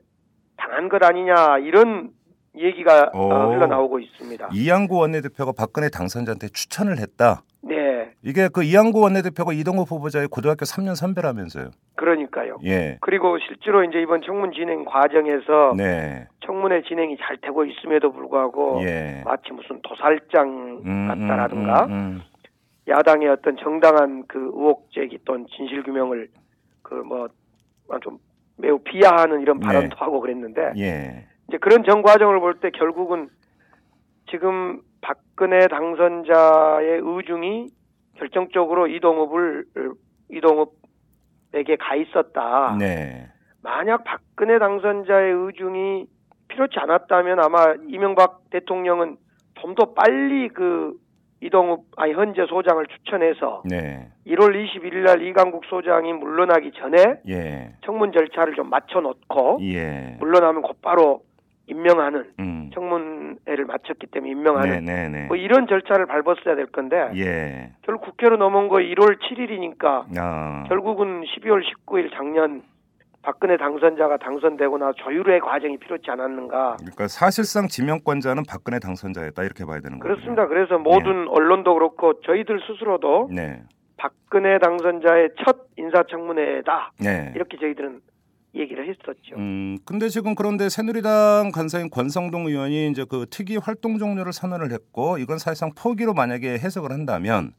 당한 0.58 0.90
것 0.90 1.04
아니냐 1.04 1.58
이런 1.58 2.12
얘기가 2.56 3.12
오. 3.14 3.18
어, 3.18 3.50
흘러나오고 3.52 4.00
있습니다. 4.00 4.50
이양구 4.54 4.98
원내대표가 4.98 5.54
박근혜 5.58 5.90
당선자한테 5.90 6.50
추천을 6.50 7.00
했다. 7.00 7.42
네, 7.64 8.12
이게 8.24 8.48
그 8.54 8.64
이양구 8.64 9.00
원내대표가 9.00 9.54
이동욱 9.54 9.90
후보자의 9.90 10.28
고등학교 10.28 10.66
3년 10.66 10.96
선배라면서요. 10.96 11.72
그러니까요. 11.96 12.58
예. 12.66 12.98
그리고 13.02 13.38
실제로 13.40 13.84
이제 13.84 14.02
이번 14.02 14.22
청문 14.22 14.52
진행 14.52 14.86
과정에서 14.86 15.74
네. 15.78 16.28
청문회 16.46 16.84
진행이 16.84 17.18
잘 17.22 17.38
되고 17.38 17.66
있음에도 17.66 18.12
불구하고 18.12 18.82
예. 18.84 19.22
마치 19.26 19.52
무슨 19.52 19.80
도살장 19.82 20.82
음, 20.86 21.08
같다라든가 21.08 21.86
음, 21.86 21.92
음, 21.92 22.22
야당의 22.88 23.30
어떤 23.30 23.56
정당한 23.58 24.26
그 24.28 24.40
의혹 24.40 24.90
제기 24.92 25.18
또는 25.24 25.46
진실 25.56 25.84
규명을 25.84 26.28
그뭐좀 26.92 28.20
매우 28.58 28.80
비하하는 28.80 29.42
이런 29.42 29.60
네. 29.60 29.66
발언도 29.66 29.96
하고 29.98 30.20
그랬는데 30.20 30.62
음. 30.62 30.78
예. 30.78 31.26
이제 31.48 31.58
그런 31.58 31.84
전 31.84 32.02
과정을 32.02 32.40
볼 32.40 32.60
때 32.60 32.70
결국은 32.72 33.30
지금 34.30 34.82
박근혜 35.02 35.68
당선자의 35.68 37.02
의중이 37.04 37.68
결정적으로 38.18 38.88
이동욱을 38.88 39.66
이동욱에게 40.30 41.76
가 41.80 41.96
있었다. 41.96 42.76
네. 42.78 43.30
만약 43.64 44.04
박근혜 44.04 44.60
당선자의 44.60 45.34
의중이 45.34 46.06
필요치 46.50 46.78
않았다면 46.80 47.40
아마 47.40 47.74
이명박 47.88 48.42
대통령은 48.52 49.18
좀 49.62 49.76
더 49.76 49.94
빨리 49.94 50.50
그 50.50 50.94
이동욱 51.42 51.88
아니 51.98 52.14
현재 52.14 52.46
소장을 52.46 52.86
추천해서 52.86 53.64
네. 53.66 54.08
1월 54.28 54.54
21일 54.54 55.04
날 55.06 55.22
이강국 55.24 55.66
소장이 55.66 56.14
물러나기 56.14 56.72
전에 56.72 57.16
예. 57.28 57.74
청문 57.84 58.12
절차를 58.12 58.54
좀 58.54 58.70
맞춰 58.70 59.02
놓고 59.02 59.60
예. 59.62 60.18
물러나면 60.20 60.62
곧바로 60.62 61.24
임명하는 61.66 62.26
음. 62.40 62.70
청문회를 62.74 63.66
마쳤기 63.66 64.08
때문에 64.08 64.32
임명하는 64.32 64.86
네, 64.86 65.08
네, 65.08 65.10
네. 65.10 65.26
뭐 65.26 65.36
이런 65.36 65.68
절차를 65.68 66.06
밟았어야 66.06 66.56
될 66.56 66.68
건데 66.68 67.10
예. 67.16 67.72
결국 67.82 68.06
국회로 68.06 68.38
넘어온 68.38 68.68
거 68.68 68.76
1월 68.78 69.18
7일이니까 69.20 70.18
아. 70.18 70.66
결국은 70.68 71.24
12월 71.24 71.64
19일 71.64 72.12
작년 72.14 72.62
박근혜 73.22 73.56
당선자가 73.58 74.18
당선되고 74.18 74.78
나 74.78 74.92
조율의 74.98 75.42
과정이 75.42 75.78
필요치 75.78 76.10
않았는가 76.10 76.78
그러니까 76.78 77.08
사실상 77.08 77.68
지명권자는 77.68 78.44
박근혜 78.48 78.80
당선자였다 78.80 79.44
이렇게 79.44 79.66
봐야 79.66 79.80
되는 79.80 80.00
거죠. 80.00 80.10
그렇습니다. 80.10 80.48
그래서 80.48 80.78
모든 80.78 81.28
언론도 81.28 81.74
그렇고 81.76 82.20
저희들 82.22 82.62
스스로도 82.68 83.30
네. 83.32 83.64
박근혜 83.98 84.58
당선자의 84.58 85.30
첫 85.46 85.68
인사청문회다. 85.78 86.94
네. 87.00 87.32
이렇게 87.36 87.58
저희들은 87.58 88.02
얘기를 88.56 88.90
했었죠. 88.90 89.36
음, 89.38 89.78
근데 89.86 90.10
지금 90.10 90.36
그런데 90.36 90.68
새누리당 90.68 91.52
간사인 91.54 91.90
권성동 91.90 92.48
의원이 92.48 92.90
이제 92.90 93.06
그 93.08 93.26
특위 93.30 93.58
활동 93.58 93.98
종료를 93.98 94.34
선언을 94.34 94.72
했고 94.72 95.20
이건 95.20 95.38
사실상 95.38 95.72
포기로 95.78 96.14
만약에 96.14 96.58
해석을 96.58 96.92
한다면 96.92 97.54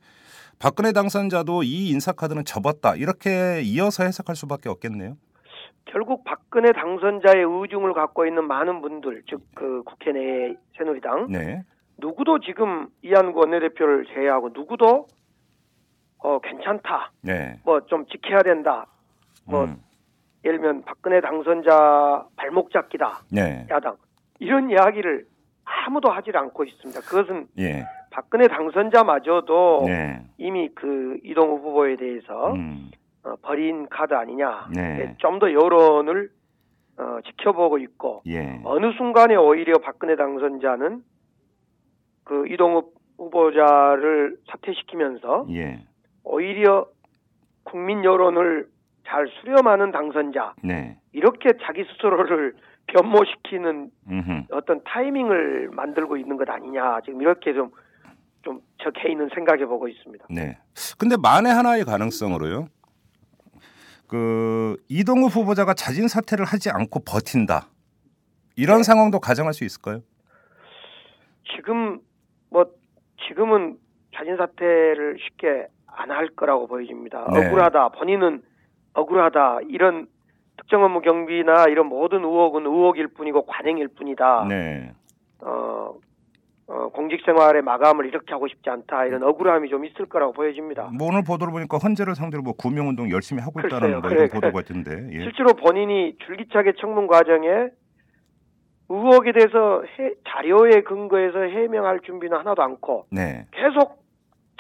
박근혜 0.58 0.92
당선자도 0.92 1.62
이 1.62 1.88
인사 1.88 2.12
카드는 2.12 2.44
접었다 2.44 2.94
이렇게 2.96 3.62
이어서 3.62 4.04
해석할 4.04 4.36
수밖에 4.36 4.68
없겠네요. 4.68 5.16
결국 5.92 6.24
박근혜 6.24 6.72
당선자의 6.72 7.44
의중을 7.44 7.92
갖고 7.92 8.24
있는 8.26 8.44
많은 8.46 8.80
분들, 8.80 9.22
즉 9.28 9.40
그 9.54 9.82
국회 9.84 10.12
내 10.12 10.56
새누리당 10.78 11.26
네. 11.30 11.62
누구도 11.98 12.40
지금 12.40 12.88
이한구 13.02 13.38
원내대표를 13.40 14.06
제외하고 14.06 14.48
누구도 14.54 15.06
어 16.18 16.38
괜찮다, 16.40 17.12
네. 17.22 17.60
뭐좀 17.64 18.06
지켜야 18.06 18.42
된다, 18.42 18.86
뭐 19.46 19.64
음, 19.64 19.76
예를 20.44 20.58
들면 20.60 20.82
박근혜 20.84 21.20
당선자 21.20 22.26
발목 22.36 22.72
잡기다, 22.72 23.20
네. 23.30 23.66
야당 23.70 23.96
이런 24.38 24.70
이야기를 24.70 25.26
아무도 25.64 26.10
하질 26.10 26.36
않고 26.36 26.64
있습니다. 26.64 27.00
그것은 27.02 27.46
예. 27.58 27.84
박근혜 28.10 28.48
당선자마저도 28.48 29.84
네. 29.86 30.24
이미 30.38 30.68
그 30.74 31.18
이동우 31.22 31.58
후보에 31.58 31.96
대해서 31.96 32.52
음, 32.54 32.90
어, 33.24 33.34
버린 33.42 33.88
카드 33.88 34.14
아니냐, 34.14 34.68
네. 34.74 35.14
좀더 35.18 35.52
여론을 35.52 36.30
어, 36.98 37.18
지켜보고 37.24 37.78
있고 37.78 38.22
예. 38.26 38.60
어느 38.64 38.92
순간에 38.92 39.36
오히려 39.36 39.78
박근혜 39.78 40.16
당선자는 40.16 41.02
그 42.24 42.46
이동욱 42.48 42.94
후보자를 43.18 44.36
사퇴시키면서 44.50 45.46
예. 45.50 45.84
오히려 46.24 46.86
국민 47.64 48.04
여론을 48.04 48.68
잘 49.06 49.28
수렴하는 49.40 49.90
당선자 49.92 50.54
네. 50.62 50.98
이렇게 51.12 51.52
자기 51.62 51.84
스스로를 51.84 52.54
변모시키는 52.88 53.90
음흠. 54.10 54.42
어떤 54.50 54.82
타이밍을 54.84 55.70
만들고 55.72 56.16
있는 56.16 56.36
것 56.36 56.48
아니냐 56.48 57.00
지금 57.04 57.22
이렇게 57.22 57.54
좀 57.54 57.70
좀 58.42 58.60
저 58.82 58.90
개인은 58.90 59.30
생각해 59.34 59.66
보고 59.66 59.88
있습니다. 59.88 60.26
네. 60.30 60.58
근데 60.98 61.16
만에 61.16 61.48
하나의 61.50 61.84
가능성으로요. 61.84 62.66
그 64.12 64.76
이동우 64.90 65.28
후보자가 65.28 65.72
자진 65.72 66.06
사퇴를 66.06 66.44
하지 66.44 66.68
않고 66.68 67.00
버틴다. 67.00 67.68
이런 68.56 68.78
네. 68.78 68.82
상황도 68.82 69.20
가정할 69.20 69.54
수 69.54 69.64
있을까요? 69.64 70.00
지금 71.56 71.98
뭐 72.50 72.66
지금은 73.26 73.78
자진 74.14 74.36
사퇴를 74.36 75.16
쉽게 75.18 75.66
안 75.86 76.10
할 76.10 76.28
거라고 76.28 76.66
보여집니다. 76.66 77.26
네. 77.32 77.46
억울하다 77.48 77.88
본인은 77.90 78.42
억울하다 78.92 79.60
이런 79.70 80.08
특정 80.58 80.84
업무 80.84 81.00
경비나 81.00 81.68
이런 81.70 81.86
모든 81.86 82.18
의혹은 82.18 82.66
의혹일 82.66 83.08
뿐이고 83.08 83.46
관행일 83.46 83.88
뿐이다. 83.88 84.44
네. 84.46 84.92
어, 85.40 85.94
어, 86.74 86.88
공직 86.88 87.20
생활의 87.26 87.60
마감을 87.60 88.06
이렇게 88.06 88.32
하고 88.32 88.48
싶지 88.48 88.70
않다 88.70 89.04
이런 89.04 89.22
억울함이 89.22 89.68
좀 89.68 89.84
있을 89.84 90.06
거라고 90.06 90.32
보여집니다. 90.32 90.84
뭐 90.96 91.08
오늘 91.08 91.22
보도를 91.22 91.52
보니까 91.52 91.76
헌재를 91.76 92.14
상대로 92.14 92.42
뭐 92.42 92.54
구명 92.54 92.88
운동 92.88 93.10
열심히 93.10 93.42
하고 93.42 93.60
있다는. 93.60 94.00
뭐 94.00 94.10
이런 94.10 94.28
그래. 94.28 94.28
보도가 94.28 94.60
있던데. 94.60 95.08
예. 95.12 95.20
실제로 95.20 95.52
본인이 95.52 96.16
줄기차게 96.24 96.72
청문 96.80 97.06
과정에 97.08 97.68
의혹에 98.88 99.32
대해서 99.32 99.82
해- 99.98 100.14
자료에 100.28 100.80
근거해서 100.82 101.40
해명할 101.40 102.00
준비는 102.00 102.38
하나도 102.38 102.62
않고 102.62 103.06
네. 103.10 103.46
계속 103.52 104.02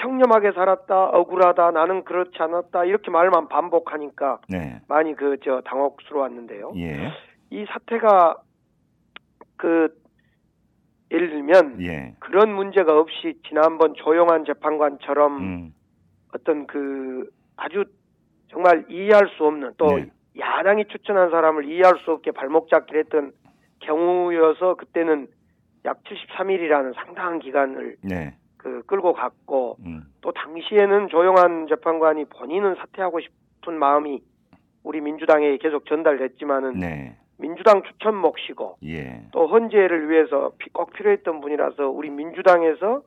청렴하게 0.00 0.52
살았다, 0.52 1.04
억울하다, 1.10 1.70
나는 1.70 2.04
그렇지 2.04 2.32
않았다 2.38 2.84
이렇게 2.84 3.10
말만 3.10 3.48
반복하니까 3.48 4.40
네. 4.50 4.80
많이 4.88 5.14
그 5.14 5.36
저 5.44 5.62
당혹스러웠는데요. 5.64 6.72
예. 6.76 7.10
이 7.50 7.64
사태가 7.70 8.36
그 9.56 9.88
예를 11.12 11.30
들면 11.30 11.82
예. 11.82 12.14
그런 12.18 12.54
문제가 12.54 12.98
없이 12.98 13.34
지난번 13.46 13.94
조용한 13.94 14.44
재판관처럼 14.46 15.38
음. 15.38 15.74
어떤 16.34 16.66
그 16.66 17.28
아주 17.56 17.84
정말 18.48 18.86
이해할 18.88 19.28
수 19.36 19.44
없는 19.44 19.74
또 19.76 19.98
네. 19.98 20.10
야당이 20.38 20.86
추천한 20.88 21.30
사람을 21.30 21.70
이해할 21.70 21.98
수 22.04 22.12
없게 22.12 22.30
발목 22.30 22.70
잡기를 22.70 23.04
했던 23.04 23.32
경우여서 23.80 24.74
그때는 24.74 25.28
약 25.84 26.02
73일이라는 26.04 26.94
상당한 26.94 27.38
기간을 27.40 27.96
네. 28.02 28.34
그 28.56 28.82
끌고 28.86 29.12
갔고 29.12 29.76
음. 29.84 30.04
또 30.22 30.32
당시에는 30.32 31.08
조용한 31.08 31.66
재판관이 31.68 32.26
본인은 32.26 32.76
사퇴하고 32.76 33.20
싶은 33.20 33.78
마음이 33.78 34.22
우리 34.82 35.00
민주당에 35.00 35.56
계속 35.58 35.84
전달됐지만은 35.86 36.78
네. 36.78 37.16
민주당 37.38 37.82
추천 37.82 38.14
몫이고 38.16 38.76
예. 38.84 39.24
또 39.32 39.46
헌재를 39.48 40.08
위해서 40.10 40.52
피- 40.58 40.70
꼭 40.70 40.92
필요했던 40.92 41.40
분이라서 41.40 41.88
우리 41.88 42.10
민주당에서 42.10 43.02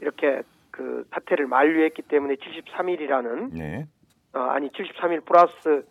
이렇게 0.00 0.42
그 0.70 1.04
사퇴를 1.10 1.46
만류했기 1.46 2.02
때문에 2.02 2.36
73일이라는 2.36 3.52
네. 3.52 3.86
어, 4.34 4.38
아니 4.40 4.68
73일 4.70 5.24
플러스 5.24 5.84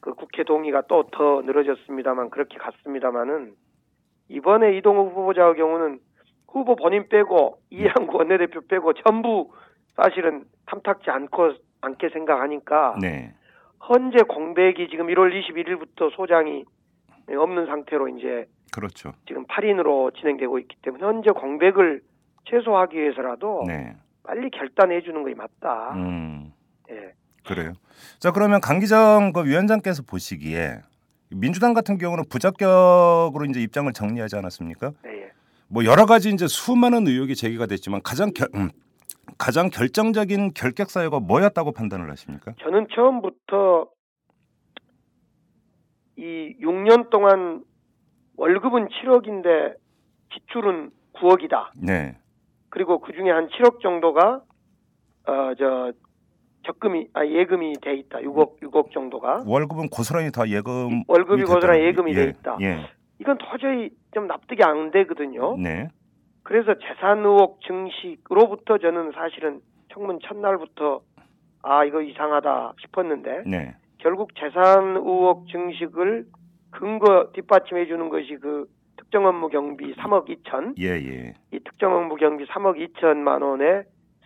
그 0.00 0.14
국회 0.14 0.42
동의가 0.44 0.82
또 0.82 1.04
더 1.12 1.42
늘어졌습니다만 1.42 2.30
그렇게 2.30 2.58
갔습니다만은 2.58 3.54
이번에 4.28 4.76
이동욱 4.76 5.14
후보자의 5.16 5.54
경우는 5.54 6.00
후보 6.48 6.74
본인 6.74 7.08
빼고 7.08 7.58
이한구 7.70 8.16
원내대표 8.16 8.62
빼고 8.66 8.94
전부 8.94 9.52
사실은 9.94 10.44
탐탁지 10.66 11.10
않고 11.10 11.52
않게 11.82 12.08
생각하니까 12.08 12.96
네. 13.00 13.32
헌재 13.88 14.22
공백이 14.28 14.88
지금 14.88 15.06
1월 15.06 15.30
21일부터 15.32 16.10
소장이 16.16 16.64
없는 17.34 17.66
상태로 17.66 18.08
이제 18.08 18.46
그렇죠. 18.72 19.12
지금 19.26 19.46
8인으로 19.46 20.14
진행되고 20.16 20.58
있기 20.60 20.76
때문에 20.82 21.04
현재 21.04 21.30
공백을 21.30 22.02
최소화하기 22.50 22.96
위해서라도 22.96 23.64
네. 23.66 23.96
빨리 24.22 24.50
결단해 24.50 25.02
주는 25.02 25.22
것이 25.22 25.34
맞다. 25.34 25.94
음. 25.94 26.52
예. 26.90 27.12
그래요. 27.46 27.72
자 28.18 28.32
그러면 28.32 28.60
강 28.60 28.80
기정 28.80 29.32
그 29.32 29.44
위원장께서 29.44 30.02
보시기에 30.02 30.80
민주당 31.30 31.74
같은 31.74 31.98
경우는 31.98 32.24
부적격으로 32.30 33.44
이제 33.48 33.60
입장을 33.60 33.92
정리하지 33.92 34.36
않았습니까? 34.36 34.92
네, 35.02 35.10
예. 35.10 35.32
뭐 35.68 35.84
여러 35.84 36.06
가지 36.06 36.30
이제 36.30 36.46
수많은 36.46 37.06
의혹이 37.06 37.34
제기가 37.34 37.66
됐지만 37.66 38.00
가장 38.02 38.30
결, 38.34 38.48
음, 38.54 38.70
가장 39.38 39.68
결정적인 39.70 40.52
결격 40.54 40.90
사유가 40.90 41.18
뭐였다고 41.20 41.72
판단을 41.72 42.10
하십니까? 42.10 42.54
저는 42.60 42.86
처음부터 42.94 43.88
이 46.16 46.56
6년 46.60 47.10
동안 47.10 47.62
월급은 48.36 48.88
7억인데 48.88 49.74
지출은 50.32 50.90
9억이다. 51.14 51.70
네. 51.82 52.16
그리고 52.68 52.98
그 53.00 53.12
중에 53.12 53.30
한 53.30 53.48
7억 53.48 53.80
정도가 53.80 54.42
어 55.26 55.54
저 55.58 55.92
적금이 56.64 57.08
아 57.14 57.24
예금이 57.24 57.74
돼 57.80 57.94
있다. 57.94 58.18
6억 58.18 58.60
6억 58.60 58.90
정도가 58.92 59.44
월급은 59.46 59.88
고스란히 59.88 60.32
다 60.32 60.48
예금 60.48 61.04
월급이 61.06 61.44
고스란히 61.44 61.84
예금이 61.84 62.12
돼 62.12 62.24
있다. 62.24 62.58
예. 62.60 62.88
이건 63.20 63.38
도저히 63.38 63.90
좀 64.12 64.26
납득이 64.26 64.62
안 64.64 64.90
되거든요. 64.90 65.56
네. 65.56 65.88
그래서 66.42 66.74
재산 66.78 67.20
의혹 67.20 67.60
증식으로부터 67.62 68.78
저는 68.78 69.12
사실은 69.12 69.60
청문 69.92 70.18
첫날부터 70.22 71.02
아 71.62 71.84
이거 71.84 72.02
이상하다 72.02 72.74
싶었는데 72.80 73.42
네. 73.46 73.74
결국 74.06 74.36
재산 74.36 74.94
의혹 74.94 75.48
증식을 75.48 76.26
근거 76.70 77.30
뒷받침해 77.32 77.86
주는 77.86 78.08
것이 78.08 78.36
그 78.40 78.66
특정 78.96 79.26
업무 79.26 79.48
경비 79.48 79.96
3억 79.96 80.28
2천 80.28 80.74
예, 80.78 80.90
예. 80.90 81.34
이 81.50 81.58
특정 81.58 81.92
업무 81.96 82.14
경비 82.14 82.44
3억 82.44 82.76
2천만 82.78 83.42
원의 83.42 83.82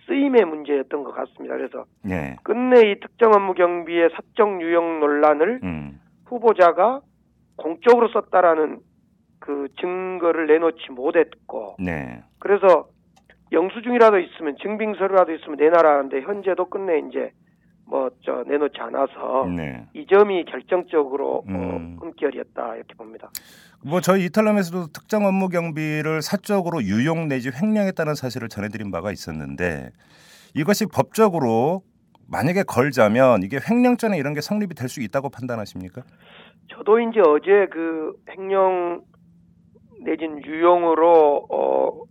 쓰임의 0.06 0.44
문제였던 0.44 1.02
것 1.02 1.12
같습니다. 1.12 1.56
그래서 1.56 1.86
네. 2.04 2.36
끝내 2.42 2.90
이 2.90 3.00
특정 3.00 3.32
업무 3.32 3.54
경비의 3.54 4.10
사적 4.10 4.60
유형 4.60 5.00
논란을 5.00 5.60
음. 5.62 5.98
후보자가 6.26 7.00
공적으로 7.56 8.08
썼다라는 8.08 8.80
그 9.38 9.68
증거를 9.80 10.46
내놓지 10.46 10.90
못했고 10.90 11.76
네. 11.78 12.22
그래서 12.38 12.88
영수증이라도 13.50 14.18
있으면 14.18 14.56
증빙서류라도 14.60 15.32
있으면 15.36 15.56
내놔라는데 15.56 16.20
현재도 16.20 16.66
끝내 16.66 16.98
이제 17.08 17.32
뭐저 17.90 18.44
내놓지 18.46 18.74
않아서 18.78 19.46
네. 19.54 19.86
이 19.94 20.06
점이 20.06 20.44
결정적으로 20.44 21.44
음. 21.48 21.98
어, 22.00 22.04
흠결이었다 22.04 22.76
이렇게 22.76 22.94
봅니다. 22.94 23.30
뭐 23.84 24.00
저희 24.00 24.26
이탈람에서도 24.26 24.92
특정 24.92 25.24
업무 25.26 25.48
경비를 25.48 26.22
사적으로 26.22 26.82
유용 26.82 27.28
내지 27.28 27.50
횡령했다는 27.50 28.14
사실을 28.14 28.48
전해드린 28.48 28.90
바가 28.90 29.10
있었는데 29.10 29.90
이것이 30.54 30.86
법적으로 30.86 31.82
만약에 32.28 32.62
걸자면 32.62 33.42
이게 33.42 33.58
횡령죄나 33.58 34.14
이런 34.16 34.34
게 34.34 34.40
성립이 34.40 34.74
될 34.74 34.88
수 34.88 35.00
있다고 35.02 35.30
판단하십니까? 35.30 36.02
저도 36.68 37.00
이제 37.00 37.20
어제 37.20 37.66
그 37.72 38.12
횡령 38.30 39.02
내진 40.04 40.40
유용으로 40.44 41.46
어 41.50 42.02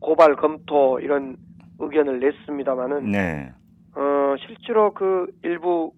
고발 0.00 0.34
검토 0.36 0.98
이런 1.00 1.36
의견을 1.78 2.18
냈습니다마는 2.20 3.10
네. 3.12 3.52
어 4.28 4.36
실제로 4.46 4.92
그 4.92 5.26
일부 5.42 5.92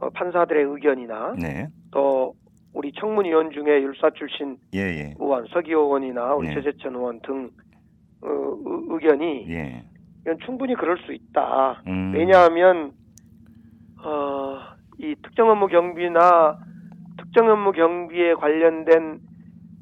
어, 0.00 0.08
판사들의 0.10 0.64
의견이나 0.64 1.34
네. 1.36 1.66
또 1.90 2.34
우리 2.72 2.92
청문위원 2.92 3.50
중에 3.50 3.82
율사 3.82 4.10
출신 4.10 4.56
예, 4.72 4.78
예. 4.80 5.14
의원, 5.18 5.46
서기호 5.48 5.80
의원이나 5.80 6.34
우리 6.34 6.48
네. 6.48 6.54
최재천 6.54 6.94
의원 6.94 7.20
등 7.22 7.50
어, 8.22 8.28
의- 8.28 8.86
의견이 8.88 9.46
예. 9.50 9.82
이건 10.22 10.38
충분히 10.44 10.74
그럴 10.76 10.96
수 10.98 11.12
있다. 11.12 11.82
음. 11.88 12.12
왜냐하면 12.14 12.92
어, 14.04 14.58
이 14.98 15.14
특정 15.22 15.50
업무 15.50 15.66
경비나 15.66 16.56
특정 17.18 17.48
업무 17.50 17.72
경비에 17.72 18.34
관련된 18.34 19.18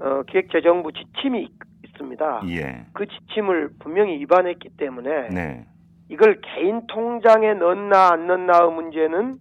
어, 0.01 0.23
기획재정부 0.23 0.93
지침이 0.93 1.43
있- 1.43 1.61
있습니다. 1.85 2.43
예. 2.49 2.87
그 2.95 3.07
지침을 3.07 3.71
분명히 3.79 4.19
위반했기 4.21 4.71
때문에 4.79 5.29
네. 5.29 5.67
이걸 6.11 6.40
개인 6.42 6.87
통장에 6.88 7.55
넣나 7.55 8.12
안 8.12 8.27
넣나의 8.27 8.73
문제는 8.73 9.38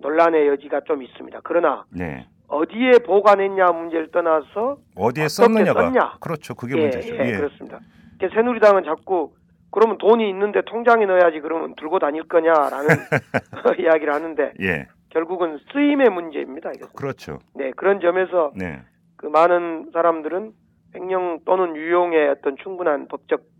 논란의 0.00 0.46
여지가 0.46 0.82
좀 0.82 1.02
있습니다. 1.02 1.40
그러나 1.42 1.84
네. 1.90 2.26
어디에 2.46 3.00
보관했냐 3.04 3.66
문제를 3.66 4.12
떠나서 4.12 4.78
어디에 4.94 5.26
썼느냐가 5.26 5.82
썼냐? 5.82 6.18
그렇죠. 6.20 6.54
그게 6.54 6.78
예, 6.78 6.82
문제죠. 6.82 7.16
예, 7.16 7.36
그렇습니다. 7.36 7.80
그래서 8.18 8.34
새누리당은 8.36 8.84
자꾸 8.84 9.32
그러면 9.72 9.98
돈이 9.98 10.30
있는데 10.30 10.62
통장에 10.64 11.06
넣어야지 11.06 11.40
그러면 11.40 11.74
들고 11.74 11.98
다닐 11.98 12.22
거냐라는 12.28 12.86
이야기를 13.80 14.14
하는데 14.14 14.52
예. 14.60 14.86
결국은 15.10 15.58
쓰임의 15.72 16.10
문제입니다. 16.10 16.70
이것은. 16.70 16.94
그렇죠. 16.94 17.38
네 17.54 17.72
그런 17.72 18.00
점에서 18.00 18.52
네. 18.54 18.80
그 19.16 19.26
많은 19.26 19.90
사람들은 19.92 20.52
횡령 20.94 21.40
또는 21.44 21.74
유용의 21.74 22.28
어떤 22.28 22.56
충분한 22.58 23.08
법적 23.08 23.55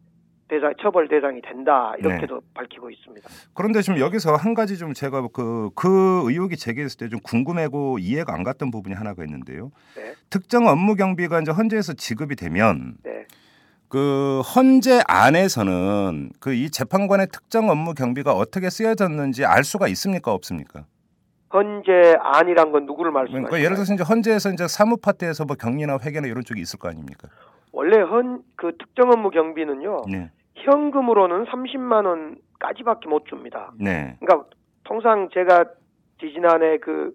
대상 0.48 0.72
처벌 0.80 1.09
대상이 1.09 1.40
된다 1.42 1.92
이렇게도 1.98 2.40
밝히고 2.54 2.90
있습니다. 2.90 3.28
그런데 3.54 3.82
지금 3.82 3.98
여기서 3.98 4.37
한 4.37 4.54
가지 4.54 4.78
좀 4.78 4.92
제가 4.94 5.26
그, 5.32 5.70
그 5.74 6.22
의혹이 6.26 6.56
제기했을 6.56 6.98
때 6.98 7.09
좀 7.09 7.18
궁금하고 7.20 7.98
이해가 7.98 8.32
안 8.32 8.44
갔던 8.44 8.70
부분이 8.70 8.94
하나가 8.94 9.24
있는데요. 9.24 9.70
네. 9.96 10.14
특정 10.30 10.66
업무 10.68 10.94
경비가 10.94 11.40
이제 11.40 11.50
헌재에서 11.50 11.94
지급이 11.94 12.37
되면 12.37 12.94
네. 13.02 13.26
그 13.88 14.40
헌재 14.40 15.02
안에서는 15.06 16.30
그 16.40 16.52
이 16.52 16.70
재판관의 16.70 17.28
특정 17.32 17.68
업무 17.70 17.94
경비가 17.94 18.32
어떻게 18.32 18.70
쓰여졌는지 18.70 19.44
알 19.44 19.64
수가 19.64 19.88
있습니까 19.88 20.32
없습니까? 20.32 20.85
헌재 21.52 22.16
안이란 22.20 22.72
건 22.72 22.87
누구를 22.87 23.12
말씀하시나요? 23.12 23.46
그러니까 23.46 23.64
예를 23.64 23.76
들어서 23.76 23.94
이제 23.94 24.02
헌재에서 24.02 24.50
이제 24.52 24.66
사무파트에서 24.68 25.44
뭐 25.44 25.56
경리나 25.56 25.98
회계나 26.02 26.26
이런 26.26 26.44
쪽이 26.44 26.61
있을 26.61 26.78
거 26.78 26.88
아닙니까? 26.88 27.28
원래 27.76 28.00
헌 28.00 28.42
그 28.56 28.74
특정 28.78 29.10
업무 29.10 29.30
경비는요 29.30 30.02
네. 30.10 30.30
현금으로는 30.54 31.44
30만 31.44 32.06
원까지밖에 32.06 33.06
못 33.06 33.26
줍니다. 33.26 33.70
네. 33.78 34.16
그러니까 34.18 34.48
통상 34.84 35.28
제가 35.32 35.66
지지난해 36.18 36.78
그 36.78 37.14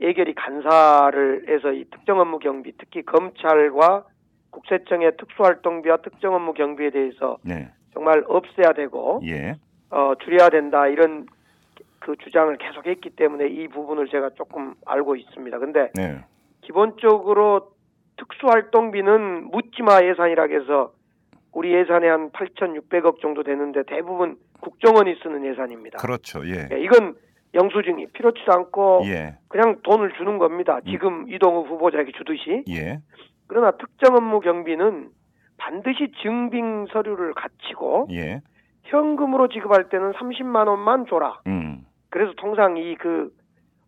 예결위 0.00 0.34
간사를 0.34 1.48
해서 1.48 1.72
이 1.72 1.84
특정 1.90 2.20
업무 2.20 2.38
경비 2.38 2.72
특히 2.78 3.02
검찰과 3.02 4.04
국세청의 4.50 5.16
특수활동비와 5.16 5.96
특정 5.98 6.34
업무 6.34 6.54
경비에 6.54 6.90
대해서 6.90 7.38
네. 7.42 7.68
정말 7.92 8.22
없애야 8.28 8.74
되고 8.74 9.20
예. 9.24 9.56
어, 9.90 10.14
줄여야 10.22 10.50
된다 10.50 10.86
이런 10.86 11.26
그 11.98 12.14
주장을 12.18 12.56
계속했기 12.56 13.10
때문에 13.10 13.48
이 13.48 13.66
부분을 13.66 14.06
제가 14.08 14.30
조금 14.36 14.74
알고 14.86 15.16
있습니다. 15.16 15.58
근데 15.58 15.90
네. 15.94 16.24
기본적으로 16.60 17.72
특수활동비는 18.16 19.50
묻지마 19.50 20.02
예산이라 20.04 20.44
해서 20.44 20.92
우리 21.52 21.72
예산에 21.72 22.08
한 22.08 22.30
8,600억 22.30 23.20
정도 23.20 23.42
되는데 23.42 23.82
대부분 23.86 24.36
국정원이 24.60 25.16
쓰는 25.22 25.44
예산입니다. 25.46 25.98
그렇죠. 25.98 26.46
예. 26.46 26.68
예, 26.72 26.80
이건 26.80 27.14
영수증이 27.54 28.06
필요치도 28.08 28.52
않고 28.52 29.02
예. 29.06 29.38
그냥 29.48 29.76
돈을 29.82 30.12
주는 30.18 30.38
겁니다. 30.38 30.80
지금 30.86 31.30
이동욱 31.30 31.68
후보자에게 31.68 32.12
주듯이. 32.12 32.64
예. 32.68 33.00
그러나 33.46 33.70
특정 33.72 34.16
업무 34.16 34.40
경비는 34.40 35.10
반드시 35.56 36.12
증빙 36.22 36.86
서류를 36.92 37.32
갖추고 37.34 38.08
예. 38.10 38.42
현금으로 38.84 39.48
지급할 39.48 39.88
때는 39.88 40.12
30만 40.12 40.68
원만 40.68 41.06
줘라. 41.06 41.40
음. 41.46 41.86
그래서 42.10 42.32
통상 42.36 42.76
이 42.76 42.94
그 42.96 43.30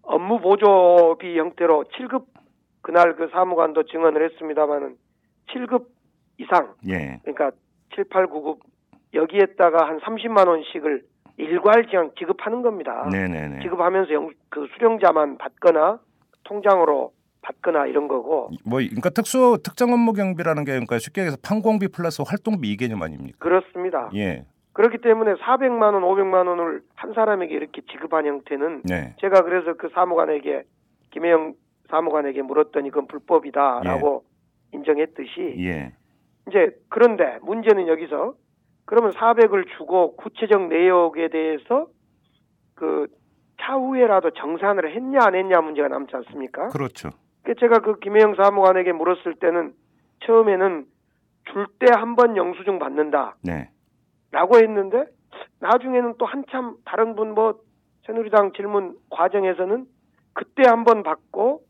업무 0.03 0.41
보조비 0.41 1.39
형태로 1.39 1.85
7급 1.93 2.25
그날 2.83 3.17
그 3.17 3.29
사무관도 3.33 3.85
증언을 3.85 4.31
했습니다마는 4.31 4.97
7급 5.51 5.87
이상 6.39 6.75
예. 6.89 7.21
그러니까 7.23 7.51
7, 7.95 8.05
8, 8.05 8.27
9급 8.29 8.59
여기에다가 9.15 9.89
한 9.89 9.99
30만 10.01 10.47
원씩을 10.49 11.03
일괄 11.39 11.87
지급하는 12.19 12.63
겁니다. 12.63 13.09
네네네. 13.11 13.61
지급하면서 13.63 14.13
영, 14.13 14.31
그 14.49 14.67
수령자만 14.75 15.39
받거나 15.39 16.01
통장으로 16.45 17.13
받거나 17.43 17.87
이런 17.87 18.09
거고 18.09 18.51
뭐 18.65 18.81
그러니까 18.81 19.11
특수 19.11 19.59
특정 19.63 19.93
업무 19.93 20.13
경비라는 20.13 20.65
게 20.65 20.73
그러니까 20.73 20.99
쉽게 20.99 21.23
얘기해서 21.23 21.39
판공비 21.43 21.89
플러스 21.89 22.23
활동비 22.23 22.71
이 22.71 22.77
개념 22.77 23.03
아닙니까? 23.03 23.39
그렇습니다. 23.39 24.11
예. 24.15 24.45
그렇기 24.73 24.99
때문에 24.99 25.35
400만 25.35 25.95
원, 25.95 26.03
500만 26.03 26.47
원을 26.47 26.83
한 26.95 27.13
사람에게 27.13 27.55
이렇게 27.55 27.83
지급한 27.91 28.27
형태는 28.27 28.83
네. 28.85 29.15
제가 29.21 29.43
그래서 29.43 29.75
그 29.75 29.89
사무관에게 29.93 30.65
김혜영 31.11 31.55
사무관에게 31.91 32.43
물었더니 32.43 32.91
그건 32.91 33.07
불법이다라고 33.07 34.25
인정했듯이 34.73 35.57
예. 35.61 35.93
이제 36.49 36.71
그런데 36.89 37.39
문제는 37.43 37.89
여기서 37.89 38.35
그러면 38.85 39.13
400을 39.13 39.67
주고 39.77 40.17
구체적 40.17 40.69
내역에 40.69 41.29
대해서 41.29 41.87
그 42.75 43.07
차후에라도 43.61 44.31
정산을 44.31 44.95
했냐 44.95 45.19
안 45.23 45.35
했냐 45.35 45.61
문제가 45.61 45.89
남지 45.89 46.15
않습니까? 46.17 46.69
그렇죠. 46.69 47.11
그 47.43 47.55
제가 47.57 47.81
그 47.81 47.99
김혜영 47.99 48.35
사무관에게 48.37 48.93
물었을 48.93 49.35
때는 49.35 49.73
처음에는 50.25 50.87
줄 51.53 51.67
때 51.79 51.91
한 51.91 52.15
번 52.15 52.37
영수증 52.37 52.79
받는다. 52.79 53.37
네. 53.43 53.71
라고 54.31 54.57
했는데 54.59 55.07
나중에는 55.61 56.15
또 56.19 56.27
한참 56.27 56.77
다른 56.85 57.15
분 57.17 57.35
뭐 57.35 57.61
새누리당 58.07 58.53
질문 58.53 58.97
과정에서는 59.11 59.87
그때 60.35 60.63
한 60.69 60.85
번 60.85 61.03
받고 61.03 61.63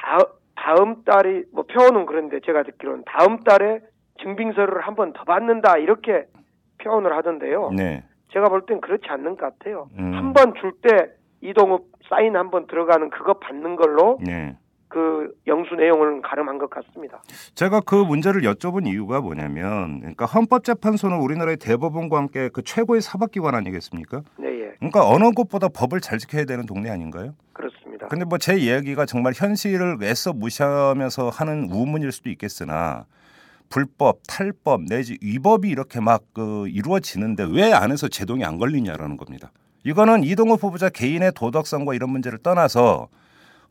다, 0.00 0.18
다음 0.54 1.02
달이 1.04 1.44
뭐 1.52 1.64
표현은 1.64 2.06
그런데 2.06 2.40
제가 2.44 2.62
듣기로는 2.62 3.04
다음 3.06 3.42
달에 3.44 3.80
증빙서류를 4.22 4.80
한 4.82 4.94
번 4.94 5.12
더 5.12 5.24
받는다 5.24 5.76
이렇게 5.78 6.26
표현을 6.82 7.16
하던데요. 7.16 7.70
네. 7.76 8.04
제가 8.32 8.48
볼 8.48 8.62
땐 8.66 8.80
그렇지 8.80 9.04
않는 9.08 9.36
것 9.36 9.58
같아요. 9.58 9.88
음. 9.98 10.12
한번 10.14 10.54
줄 10.60 10.72
때 10.82 11.10
이동욱 11.40 11.90
사인 12.08 12.36
한 12.36 12.50
번 12.50 12.66
들어가는 12.66 13.10
그거 13.10 13.34
받는 13.34 13.76
걸로 13.76 14.18
네. 14.24 14.56
그 14.88 15.32
영수 15.46 15.74
내용을 15.74 16.22
가름한 16.22 16.58
것 16.58 16.70
같습니다. 16.70 17.20
제가 17.54 17.80
그 17.80 17.94
문제를 17.94 18.40
여쭤본 18.42 18.86
이유가 18.86 19.20
뭐냐면 19.20 19.98
그러니까 20.00 20.24
헌법재판소는 20.24 21.18
우리나라의 21.18 21.58
대법원과 21.58 22.16
함께 22.16 22.48
그 22.52 22.62
최고의 22.62 23.02
사법기관 23.02 23.54
아니겠습니까? 23.54 24.22
네, 24.38 24.48
예. 24.48 24.72
그러니까 24.78 25.06
어느 25.08 25.30
곳보다 25.32 25.68
법을 25.68 26.00
잘 26.00 26.18
지켜야 26.18 26.44
되는 26.44 26.64
동네 26.66 26.90
아닌가요? 26.90 27.34
그렇습니다. 27.52 27.87
근데 28.08 28.24
뭐 28.24 28.38
제 28.38 28.56
이야기가 28.56 29.04
정말 29.06 29.32
현실을 29.36 29.98
애써 30.02 30.32
무시하면서 30.32 31.28
하는 31.28 31.68
우문일 31.70 32.10
수도 32.12 32.30
있겠으나 32.30 33.04
불법, 33.68 34.20
탈법 34.26 34.84
내지 34.88 35.18
위법이 35.22 35.68
이렇게 35.68 36.00
막 36.00 36.22
그 36.32 36.68
이루어지는데 36.68 37.46
왜 37.52 37.72
안에서 37.72 38.08
제동이 38.08 38.44
안 38.44 38.58
걸리냐라는 38.58 39.16
겁니다. 39.16 39.50
이거는 39.84 40.24
이동호 40.24 40.54
후보자 40.54 40.88
개인의 40.88 41.32
도덕성과 41.34 41.94
이런 41.94 42.10
문제를 42.10 42.38
떠나서 42.38 43.08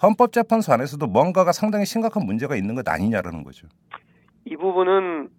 헌법재판소 0.03 0.73
안에서도 0.73 1.07
뭔가가 1.07 1.51
상당히 1.51 1.85
심각한 1.85 2.25
문제가 2.25 2.55
있는 2.55 2.75
것 2.75 2.87
아니냐라는 2.87 3.43
거죠. 3.43 3.67
이 4.45 4.55
부분은 4.55 5.29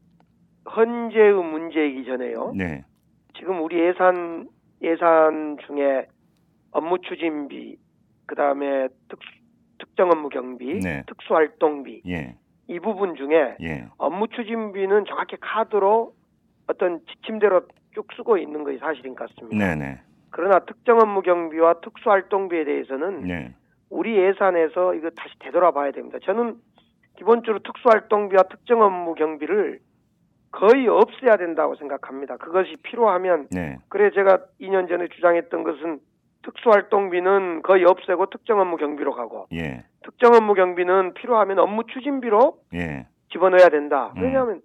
헌재의 0.74 1.32
문제이기 1.32 2.04
전에요. 2.06 2.52
네, 2.56 2.84
지금 3.38 3.62
우리 3.62 3.78
예산 3.78 4.48
예산 4.82 5.56
중에 5.66 6.06
업무 6.72 6.98
추진비, 7.00 7.76
그 8.28 8.34
다음에 8.36 8.88
특 9.08 9.18
특정 9.78 10.10
업무 10.10 10.28
경비, 10.28 10.80
네. 10.80 11.02
특수활동비 11.06 12.02
예, 12.08 12.36
이 12.68 12.78
부분 12.78 13.16
중에 13.16 13.56
예, 13.62 13.86
업무 13.96 14.28
추진비는 14.28 15.06
정확히 15.06 15.36
카드로 15.40 16.14
어떤 16.66 17.00
지침대로 17.06 17.62
쭉 17.94 18.06
쓰고 18.16 18.36
있는 18.36 18.64
것이 18.64 18.78
사실인 18.78 19.14
것 19.14 19.28
같습니다. 19.28 19.56
네, 19.56 19.74
네, 19.74 20.00
그러나 20.30 20.58
특정 20.60 20.98
업무 20.98 21.22
경비와 21.22 21.80
특수활동비에 21.80 22.64
대해서는 22.64 23.22
네, 23.22 23.54
우리 23.88 24.16
예산에서 24.16 24.94
이거 24.94 25.10
다시 25.10 25.34
되돌아봐야 25.38 25.92
됩니다. 25.92 26.18
저는 26.22 26.56
기본적으로 27.16 27.60
특수활동비와 27.60 28.44
특정 28.50 28.82
업무 28.82 29.14
경비를 29.14 29.80
거의 30.50 30.88
없애야 30.88 31.36
된다고 31.36 31.76
생각합니다. 31.76 32.36
그것이 32.36 32.76
필요하면 32.82 33.48
네, 33.52 33.78
그래 33.88 34.10
제가 34.12 34.40
2년 34.60 34.88
전에 34.88 35.08
주장했던 35.08 35.62
것은 35.62 36.00
특수활동비는 36.48 37.62
거의 37.62 37.84
없애고 37.84 38.26
특정 38.26 38.60
업무 38.60 38.76
경비로 38.76 39.14
가고 39.14 39.46
예, 39.52 39.84
특정 40.02 40.34
업무 40.34 40.54
경비는 40.54 41.14
필요하면 41.14 41.58
업무 41.58 41.84
추진비로 41.86 42.58
예, 42.74 43.06
집어넣어야 43.32 43.68
된다. 43.68 44.12
음. 44.16 44.22
왜냐하면 44.22 44.62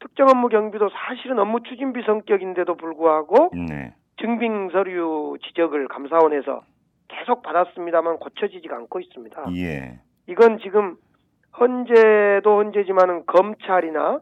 특정 0.00 0.28
업무 0.28 0.48
경비도 0.48 0.90
사실은 0.90 1.38
업무 1.38 1.62
추진비 1.62 2.02
성격인데도 2.06 2.76
불구하고 2.76 3.50
네, 3.68 3.94
증빙 4.20 4.70
서류 4.70 5.36
지적을 5.42 5.88
감사원에서 5.88 6.62
계속 7.08 7.42
받았습니다만 7.42 8.18
고쳐지지가 8.18 8.76
않고 8.76 9.00
있습니다. 9.00 9.46
예. 9.56 10.00
이건 10.28 10.58
지금 10.58 10.96
헌재도 11.58 12.58
헌재지만은 12.58 13.26
검찰이나 13.26 14.20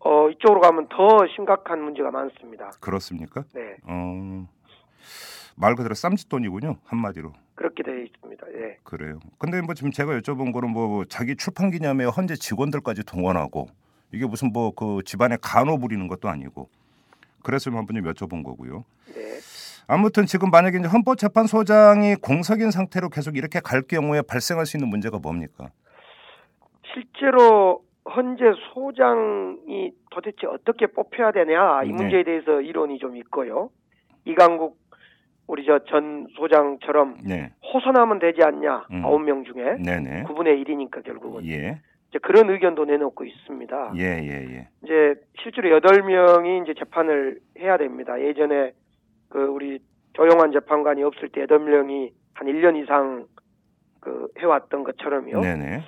어 0.00 0.30
이쪽으로 0.30 0.60
가면 0.60 0.88
더 0.88 1.26
심각한 1.34 1.82
문제가 1.82 2.10
많습니다. 2.10 2.70
그렇습니까? 2.80 3.42
네, 3.52 3.76
어. 3.86 4.46
말 5.60 5.74
그대로 5.74 5.94
쌈짓돈이군요. 5.94 6.76
한마디로. 6.84 7.32
그렇게 7.54 7.82
되어 7.82 7.96
있습니다. 7.98 8.46
예. 8.54 8.76
그래요. 8.84 9.18
근데 9.38 9.60
뭐 9.60 9.74
지금 9.74 9.90
제가 9.90 10.12
여쭤본 10.18 10.52
거는 10.52 10.70
뭐 10.70 11.04
자기 11.06 11.36
출판 11.36 11.70
기념회 11.70 12.04
헌재 12.04 12.36
직원들까지 12.36 13.04
동원하고 13.04 13.66
이게 14.12 14.26
무슨 14.26 14.52
뭐 14.52 14.70
그 14.70 15.02
집안에 15.04 15.36
간호 15.42 15.78
부리는 15.78 16.06
것도 16.06 16.28
아니고 16.28 16.68
그래서 17.42 17.70
한번 17.70 17.96
좀 17.96 18.12
여쭤본 18.12 18.44
거고요. 18.44 18.84
네. 19.14 19.38
아무튼 19.88 20.26
지금 20.26 20.50
만약에 20.50 20.78
이제 20.78 20.86
헌법재판소장이 20.88 22.16
공석인 22.16 22.70
상태로 22.70 23.08
계속 23.08 23.36
이렇게 23.36 23.58
갈 23.60 23.82
경우에 23.82 24.22
발생할 24.22 24.66
수 24.66 24.76
있는 24.76 24.88
문제가 24.88 25.18
뭡니까? 25.18 25.70
실제로 26.92 27.82
헌재 28.04 28.44
소장이 28.72 29.92
도대체 30.10 30.46
어떻게 30.46 30.86
뽑혀야 30.86 31.32
되냐 31.32 31.82
이 31.84 31.88
네. 31.88 31.92
문제에 31.94 32.22
대해서 32.24 32.60
이론이 32.60 32.98
좀 32.98 33.16
있고요. 33.16 33.70
이강국 34.24 34.76
우리 35.48 35.64
저 35.64 35.78
전 35.88 36.26
소장처럼 36.36 37.16
네, 37.26 37.50
호선하면 37.72 38.18
되지 38.18 38.42
않냐 38.44 38.86
음. 38.92 39.04
아홉 39.04 39.20
명 39.22 39.44
중에 39.44 39.76
네네. 39.82 40.24
9분의 40.24 40.62
1이니까 40.62 41.02
결국은 41.02 41.44
예, 41.46 41.80
이제 42.10 42.18
그런 42.22 42.50
의견도 42.50 42.84
내놓고 42.84 43.24
있습니다. 43.24 43.92
예, 43.96 44.02
예, 44.02 44.54
예. 44.54 44.68
이제 44.84 45.14
실제로 45.42 45.70
여덟 45.70 46.02
명이 46.02 46.62
이제 46.62 46.74
재판을 46.78 47.38
해야 47.58 47.78
됩니다. 47.78 48.20
예전에 48.20 48.72
그 49.30 49.38
우리 49.38 49.80
조용한 50.12 50.52
재판관이 50.52 51.02
없을 51.02 51.30
때 51.30 51.42
여덟 51.42 51.60
명이 51.60 52.12
한 52.34 52.46
1년 52.46 52.82
이상 52.82 53.26
그 54.00 54.28
해왔던 54.38 54.84
것처럼요. 54.84 55.40
네네. 55.40 55.80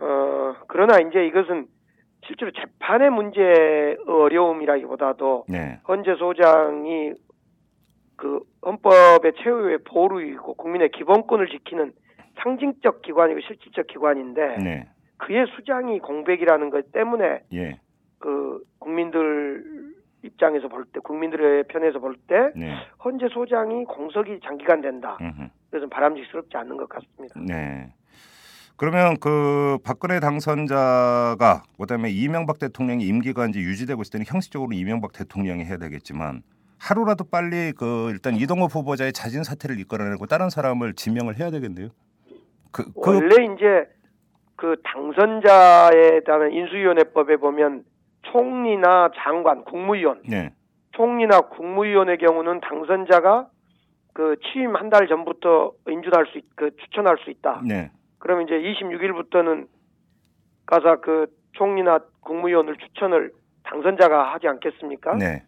어 0.00 0.54
그러나 0.68 1.00
이제 1.00 1.26
이것은 1.26 1.66
실제로 2.24 2.52
재판의 2.52 3.10
문제 3.10 3.96
어려움이라기보다도 4.06 5.46
네, 5.48 5.80
헌재 5.88 6.14
소장이 6.16 7.14
그 8.18 8.40
헌법의 8.66 9.32
최후의 9.42 9.78
보루이고 9.84 10.54
국민의 10.54 10.90
기본권을 10.90 11.48
지키는 11.48 11.92
상징적 12.42 13.02
기관이고 13.02 13.40
실질적 13.40 13.86
기관인데 13.86 14.56
네, 14.58 14.88
그의 15.18 15.46
수장이 15.54 16.00
공백이라는 16.00 16.70
것 16.70 16.90
때문에 16.90 17.42
예, 17.54 17.80
그 18.18 18.62
국민들 18.80 19.94
입장에서 20.22 20.66
볼 20.66 20.84
때, 20.84 20.98
국민들의 20.98 21.64
편에서 21.68 22.00
볼때 22.00 22.50
네. 22.56 22.74
헌재 23.04 23.28
소장이 23.28 23.84
공석이 23.84 24.40
장기간 24.44 24.80
된다. 24.80 25.16
그것은 25.70 25.88
바람직스럽지 25.88 26.56
않는 26.56 26.76
것 26.76 26.88
같습니다. 26.88 27.38
네. 27.40 27.92
그러면 28.76 29.16
그 29.20 29.78
박근혜 29.84 30.18
당선자가 30.18 31.62
그다음에 31.78 32.10
이명박 32.10 32.58
대통령이 32.58 33.06
임기가 33.06 33.46
이제 33.46 33.60
유지되고 33.60 34.02
있을 34.02 34.12
때는 34.12 34.26
형식적으로 34.26 34.72
이명박 34.72 35.12
대통령이 35.12 35.64
해야 35.64 35.76
되겠지만 35.76 36.42
하루라도 36.80 37.24
빨리 37.24 37.72
그 37.72 38.10
일단 38.10 38.34
이동호 38.36 38.66
후보자의 38.66 39.12
자진 39.12 39.42
사퇴를 39.42 39.78
이끌어내고 39.80 40.26
다른 40.26 40.48
사람을 40.50 40.94
지명을 40.94 41.38
해야 41.38 41.50
되겠네요. 41.50 41.88
그, 42.72 42.84
그 42.92 43.16
원래 43.16 43.44
이제 43.54 43.88
그 44.56 44.76
당선자에 44.84 46.20
대한 46.24 46.52
인수위원회법에 46.52 47.36
보면 47.38 47.84
총리나 48.22 49.10
장관, 49.16 49.64
국무위원, 49.64 50.22
네, 50.28 50.52
총리나 50.92 51.40
국무위원의 51.42 52.18
경우는 52.18 52.60
당선자가 52.60 53.48
그 54.12 54.36
취임 54.52 54.74
한 54.76 54.90
달 54.90 55.06
전부터 55.06 55.72
인준할 55.88 56.26
수, 56.26 56.38
있, 56.38 56.44
그 56.56 56.70
추천할 56.76 57.16
수 57.24 57.30
있다. 57.30 57.62
네, 57.64 57.90
그러면 58.18 58.44
이제 58.46 58.54
26일부터는 58.54 59.68
가서 60.66 61.00
그 61.00 61.26
총리나 61.52 62.00
국무위원을 62.20 62.76
추천을 62.78 63.32
당선자가 63.64 64.32
하지 64.34 64.48
않겠습니까? 64.48 65.14
네. 65.16 65.44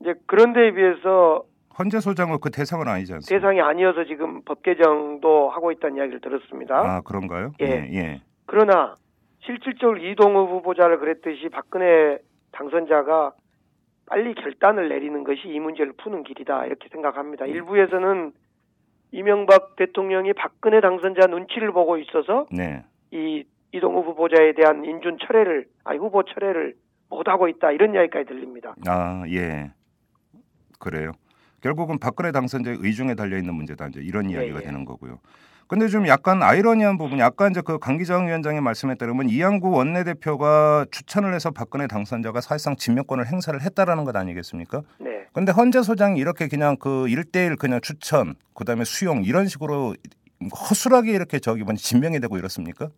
이제 0.00 0.14
그런 0.26 0.52
데에 0.52 0.72
비해서 0.72 1.44
헌재 1.78 2.00
소장은 2.00 2.38
그 2.40 2.50
대상은 2.50 2.88
아니지 2.88 3.14
않습니까? 3.14 3.40
대상이 3.40 3.60
아니어서 3.60 4.04
지금 4.04 4.42
법 4.44 4.62
개정도 4.62 5.50
하고 5.50 5.72
있다는 5.72 5.96
이야기를 5.96 6.20
들었습니다. 6.20 6.76
아 6.76 7.00
그런가요? 7.02 7.52
예. 7.60 7.66
예, 7.66 7.90
예. 7.94 8.22
그러나 8.46 8.94
실질적으로 9.40 9.98
이동우 9.98 10.56
후보자를 10.56 10.98
그랬듯이 10.98 11.48
박근혜 11.48 12.18
당선자가 12.52 13.32
빨리 14.06 14.34
결단을 14.34 14.88
내리는 14.88 15.22
것이 15.24 15.42
이 15.46 15.60
문제를 15.60 15.92
푸는 15.92 16.24
길이다 16.24 16.66
이렇게 16.66 16.88
생각합니다. 16.88 17.46
일부에서는 17.46 18.32
이명박 19.12 19.76
대통령이 19.76 20.32
박근혜 20.34 20.80
당선자 20.80 21.26
눈치를 21.28 21.72
보고 21.72 21.96
있어서 21.98 22.46
네. 22.50 22.84
이 23.12 23.44
이동우 23.72 24.02
후보자에 24.02 24.52
대한 24.54 24.84
인준 24.84 25.18
철회를 25.24 25.66
아니 25.84 25.98
후보 25.98 26.24
철회를 26.24 26.74
못 27.08 27.28
하고 27.28 27.48
있다 27.48 27.70
이런 27.70 27.94
이야기까지 27.94 28.26
들립니다. 28.26 28.74
아 28.86 29.24
예. 29.28 29.70
그래요. 30.80 31.12
결국은 31.60 31.98
박근혜 32.00 32.32
당선자의 32.32 32.78
의중에 32.80 33.14
달려 33.14 33.38
있는 33.38 33.54
문제다 33.54 33.86
이제 33.88 34.00
이런 34.02 34.30
예, 34.30 34.34
이야기가 34.34 34.60
예. 34.60 34.64
되는 34.64 34.84
거고요. 34.84 35.20
근데 35.68 35.86
좀 35.86 36.08
약간 36.08 36.42
아이러니한 36.42 36.98
부분이 36.98 37.22
아까 37.22 37.46
이제 37.46 37.60
그 37.64 37.78
강기정 37.78 38.26
위원장의 38.26 38.60
말씀에 38.60 38.96
따르면 38.96 39.28
이양구 39.28 39.70
원내대표가 39.70 40.86
추천을 40.90 41.32
해서 41.32 41.52
박근혜 41.52 41.86
당선자가 41.86 42.40
사실상 42.40 42.74
지명권을 42.74 43.28
행사를 43.28 43.60
했다라는 43.60 44.04
것 44.04 44.16
아니겠습니까? 44.16 44.82
네. 44.98 45.26
근데 45.32 45.52
헌재 45.52 45.82
소장이 45.82 46.18
이렇게 46.18 46.48
그냥 46.48 46.76
그 46.76 47.04
1대1 47.06 47.56
그냥 47.56 47.80
추천, 47.80 48.34
그다음에 48.54 48.82
수용 48.82 49.22
이런 49.22 49.46
식으로 49.46 49.94
허술하게 50.42 51.12
이렇게 51.12 51.38
저기 51.38 51.62
뭐지 51.62 51.84
지명이 51.84 52.18
되고 52.18 52.36
이렇습니까? 52.36 52.88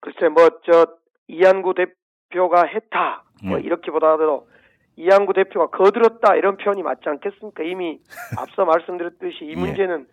글쎄 0.00 0.28
뭐 0.30 0.48
저 0.64 0.86
이한구 1.28 1.74
대표가 1.74 2.64
했다 2.64 3.24
뭐 3.42 3.58
음. 3.58 3.62
이렇게보다도 3.62 4.48
이한구 4.96 5.34
대표가 5.34 5.66
거들었다 5.68 6.34
이런 6.36 6.56
표현이 6.56 6.82
맞지 6.82 7.02
않겠습니까? 7.08 7.62
이미 7.62 8.00
앞서 8.38 8.64
말씀드렸듯이 8.64 9.44
이 9.44 9.50
예. 9.50 9.56
문제는 9.56 10.06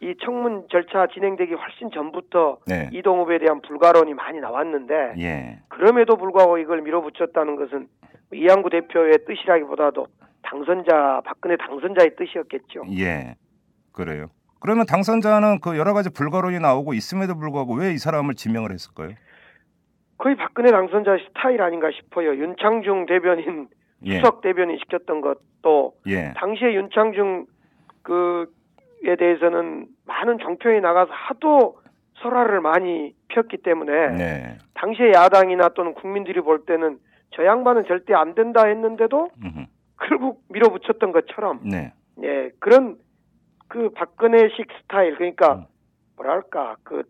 이 0.00 0.14
청문 0.24 0.66
절차 0.70 1.06
진행되기 1.12 1.54
훨씬 1.54 1.90
전부터 1.90 2.58
네. 2.66 2.88
이동 2.92 3.18
후보에 3.20 3.38
대한 3.38 3.60
불가론이 3.62 4.14
많이 4.14 4.38
나왔는데 4.38 5.14
예. 5.18 5.58
그럼에도 5.68 6.16
불구하고 6.16 6.58
이걸 6.58 6.82
밀어붙였다는 6.82 7.56
것은 7.56 7.88
이한구 8.32 8.70
대표의 8.70 9.18
뜻이라기보다도 9.26 10.06
당선자 10.42 11.22
박근혜 11.24 11.56
당선자의 11.56 12.14
뜻이었겠죠. 12.16 12.84
예. 12.98 13.34
그래요. 13.92 14.26
그러면 14.60 14.86
당선자는 14.86 15.60
그 15.60 15.78
여러 15.78 15.94
가지 15.94 16.10
불가론이 16.12 16.58
나오고 16.60 16.92
있음에도 16.94 17.36
불구하고 17.36 17.74
왜 17.74 17.92
이 17.92 17.98
사람을 17.98 18.34
지명을 18.34 18.70
했을까요? 18.72 19.10
거의 20.18 20.36
박근혜 20.36 20.70
당선자 20.70 21.16
스타일 21.28 21.62
아닌가 21.62 21.88
싶어요. 21.92 22.34
윤창중 22.34 23.06
대변인 23.06 23.68
예. 24.04 24.18
수석 24.18 24.40
대변인 24.40 24.78
시켰던 24.78 25.20
것도 25.20 25.94
예. 26.06 26.32
당시에 26.36 26.74
윤창중 26.74 27.46
그에 28.02 29.16
대해서는 29.18 29.86
많은 30.06 30.38
종편이 30.38 30.80
나가서 30.80 31.12
하도 31.12 31.78
설화를 32.22 32.60
많이 32.60 33.14
폈기 33.28 33.58
때문에 33.58 34.08
네. 34.16 34.58
당시에 34.74 35.12
야당이나 35.12 35.70
또는 35.70 35.94
국민들이 35.94 36.40
볼 36.40 36.64
때는 36.64 36.98
저 37.34 37.44
양반은 37.44 37.84
절대 37.86 38.14
안 38.14 38.34
된다 38.34 38.66
했는데도 38.66 39.30
음흠. 39.44 39.66
결국 40.00 40.42
밀어붙였던 40.48 41.12
것처럼 41.12 41.60
네. 41.64 41.92
예 42.22 42.50
그런 42.58 42.96
그 43.68 43.90
박근혜식 43.90 44.66
스타일 44.82 45.14
그러니까 45.16 45.54
음. 45.54 45.64
뭐랄까 46.16 46.76
그 46.82 47.02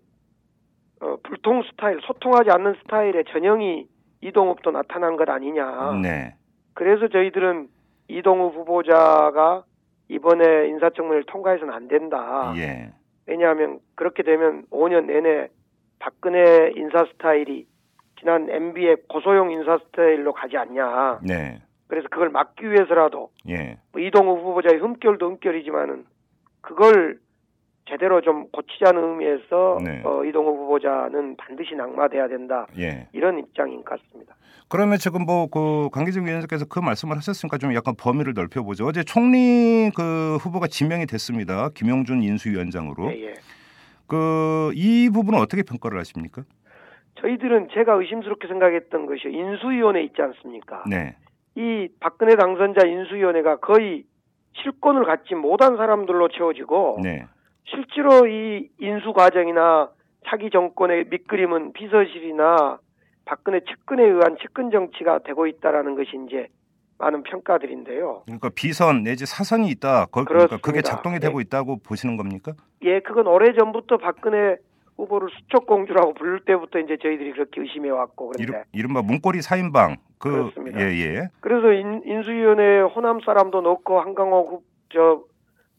어, 1.00 1.16
불통 1.22 1.62
스타일 1.70 2.00
소통하지 2.02 2.50
않는 2.50 2.74
스타일의 2.82 3.24
전형이 3.30 3.86
이동욱도 4.20 4.72
나타난 4.72 5.16
것 5.16 5.28
아니냐 5.28 5.92
네. 6.02 6.34
그래서 6.78 7.08
저희들은 7.08 7.66
이동욱 8.06 8.54
후보자가 8.54 9.64
이번에 10.06 10.68
인사청문회를 10.68 11.24
통과해서는 11.24 11.74
안 11.74 11.88
된다. 11.88 12.54
예. 12.56 12.92
왜냐하면 13.26 13.80
그렇게 13.96 14.22
되면 14.22 14.64
5년 14.70 15.06
내내 15.06 15.48
박근혜 15.98 16.70
인사 16.76 17.04
스타일이 17.06 17.66
지난 18.20 18.48
MB의 18.48 18.98
고소용 19.08 19.50
인사 19.50 19.78
스타일로 19.78 20.32
가지 20.32 20.56
않냐. 20.56 21.18
네. 21.26 21.60
그래서 21.88 22.06
그걸 22.12 22.28
막기 22.28 22.70
위해서라도 22.70 23.32
예. 23.48 23.78
뭐 23.90 24.00
이동욱 24.00 24.38
후보자의 24.38 24.80
흠결도 24.80 25.30
흠결이지만은 25.30 26.06
그걸 26.60 27.18
제대로 27.88 28.20
좀 28.20 28.48
고치자는 28.50 29.02
의미에서 29.02 29.78
네. 29.84 30.02
어, 30.04 30.24
이동욱 30.24 30.58
후보자는 30.58 31.36
반드시 31.36 31.74
낙마돼야 31.74 32.28
된다. 32.28 32.66
예. 32.78 33.08
이런 33.12 33.38
입장인 33.38 33.82
것 33.84 34.00
같습니다. 34.00 34.34
그러면 34.68 34.98
지금 34.98 35.24
뭐 35.24 35.46
그 35.48 35.88
강기정 35.92 36.26
위원장께서 36.26 36.66
그 36.66 36.78
말씀을 36.78 37.16
하셨으니까 37.16 37.56
좀 37.56 37.74
약간 37.74 37.94
범위를 37.98 38.34
넓혀보죠. 38.34 38.84
어제 38.86 39.02
총리 39.02 39.90
그 39.96 40.36
후보가 40.42 40.66
지명이 40.66 41.06
됐습니다. 41.06 41.70
김용준 41.74 42.22
인수위원장으로. 42.22 43.10
예, 43.12 43.28
예. 43.28 43.34
그이 44.06 45.10
부분은 45.10 45.38
어떻게 45.38 45.62
평가를 45.62 45.98
하십니까? 45.98 46.42
저희들은 47.20 47.68
제가 47.72 47.94
의심스럽게 47.94 48.46
생각했던 48.48 49.06
것이 49.06 49.28
인수위원회 49.28 50.02
있지 50.02 50.20
않습니까? 50.20 50.84
네. 50.88 51.16
이 51.54 51.88
박근혜 52.00 52.36
당선자 52.36 52.86
인수위원회가 52.86 53.56
거의 53.56 54.04
실권을 54.62 55.04
갖지 55.04 55.34
못한 55.34 55.76
사람들로 55.76 56.28
채워지고 56.28 57.00
네. 57.02 57.26
실제로 57.70 58.26
이 58.26 58.68
인수 58.78 59.12
과정이나 59.12 59.90
차기 60.26 60.50
정권의 60.50 61.06
밑그림은 61.10 61.72
비서실이나 61.72 62.78
박근혜 63.24 63.60
측근에 63.60 64.02
의한 64.04 64.36
측근 64.40 64.70
정치가 64.70 65.18
되고 65.18 65.46
있다라는 65.46 65.94
것이 65.96 66.10
이제 66.26 66.48
많은 66.98 67.22
평가들인데요. 67.22 68.22
그러니까 68.24 68.50
비선 68.54 69.02
내지 69.02 69.26
사선이 69.26 69.68
있다. 69.68 70.06
거, 70.06 70.24
그러니까 70.24 70.56
그게. 70.58 70.82
작동이 70.82 71.20
되고 71.20 71.40
있다고 71.40 71.78
보시는 71.78 72.16
겁니까? 72.16 72.52
예, 72.82 73.00
그건 73.00 73.26
오래 73.26 73.52
전부터 73.52 73.98
박근혜 73.98 74.56
후보를 74.96 75.28
수척 75.30 75.66
공주라고 75.66 76.14
부를 76.14 76.40
때부터 76.44 76.80
이제 76.80 76.96
저희들이 77.00 77.32
그렇게 77.32 77.60
의심해 77.60 77.90
왔고 77.90 78.30
그런데 78.30 78.42
이름, 78.42 78.64
이른바 78.72 79.02
문고리 79.02 79.42
사인방 79.42 79.98
그 80.18 80.30
그렇습니다. 80.30 80.80
예, 80.80 80.86
예. 80.86 81.28
그래서 81.40 81.72
인, 81.72 82.02
인수위원회에 82.04 82.80
호남 82.80 83.20
사람도 83.20 83.60
넣고 83.60 84.00
한강호 84.00 84.62
저 84.92 85.28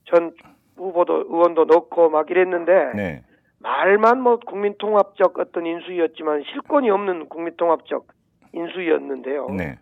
전 0.10 0.32
후보도 0.80 1.26
의원도 1.30 1.66
넣고 1.66 2.10
막 2.10 2.30
이랬는데 2.30 2.92
네. 2.96 3.24
말만 3.60 4.22
뭐 4.22 4.38
국민통합적 4.38 5.38
어떤 5.38 5.66
인수위였지만 5.66 6.44
실권이 6.52 6.90
없는 6.90 7.28
국민통합적 7.30 8.08
인수위였는데요. 8.54 9.48
네. 9.50 9.78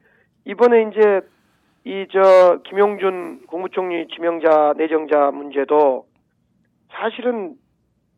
이번에 0.45 0.89
이제 0.91 1.21
이 1.85 2.05
저 2.11 2.59
김용준 2.65 3.47
국무총리 3.47 4.07
지명자 4.09 4.73
내정자 4.77 5.31
문제도 5.31 6.05
사실은 6.91 7.55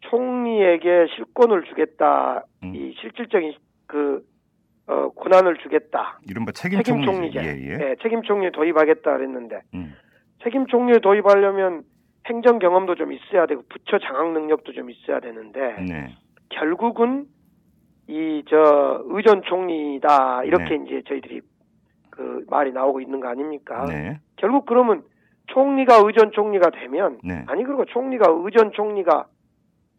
총리에게 0.02 1.08
실권을 1.16 1.64
주겠다 1.66 2.46
음. 2.64 2.74
이 2.74 2.96
실질적인 3.00 3.54
그 3.86 4.24
어, 4.88 5.10
권한을 5.10 5.58
주겠다 5.58 6.20
이른바 6.28 6.52
책임 6.52 6.82
총리 6.82 7.06
책임 7.06 7.14
총리제 7.14 7.40
예, 7.40 7.72
예. 7.72 7.78
네, 7.78 7.96
책임 8.02 8.24
총리 8.24 8.52
도입하겠다 8.52 9.18
그랬는데 9.18 9.62
음. 9.76 9.94
책임 10.44 10.66
총리 10.66 11.00
도입하려면 11.00 11.84
행정 12.30 12.60
경험도 12.60 12.96
좀 12.96 13.12
있어야 13.12 13.46
되고 13.48 13.64
부처 13.70 13.98
장악 14.00 14.32
능력도 14.34 14.72
좀 14.74 14.90
있어야 14.90 15.20
되는데 15.20 15.76
네. 15.82 16.16
결국은 16.50 17.26
이 18.08 18.44
저 18.50 19.04
의전 19.06 19.42
총리다 19.44 20.44
이렇게 20.44 20.78
네. 20.78 20.84
이제 20.86 21.02
저희들이 21.08 21.42
그 22.10 22.46
말이 22.50 22.72
나오고 22.72 23.02
있는 23.02 23.20
거 23.20 23.28
아닙니까? 23.28 23.86
네. 23.86 24.20
결국 24.38 24.66
그러면 24.66 25.04
총리가 25.48 26.02
의전 26.04 26.32
총리가 26.32 26.70
되면 26.72 27.20
네. 27.24 27.44
아니 27.48 27.64
그리고 27.64 27.86
총리가 27.86 28.26
의전 28.30 28.72
총리가 28.72 29.28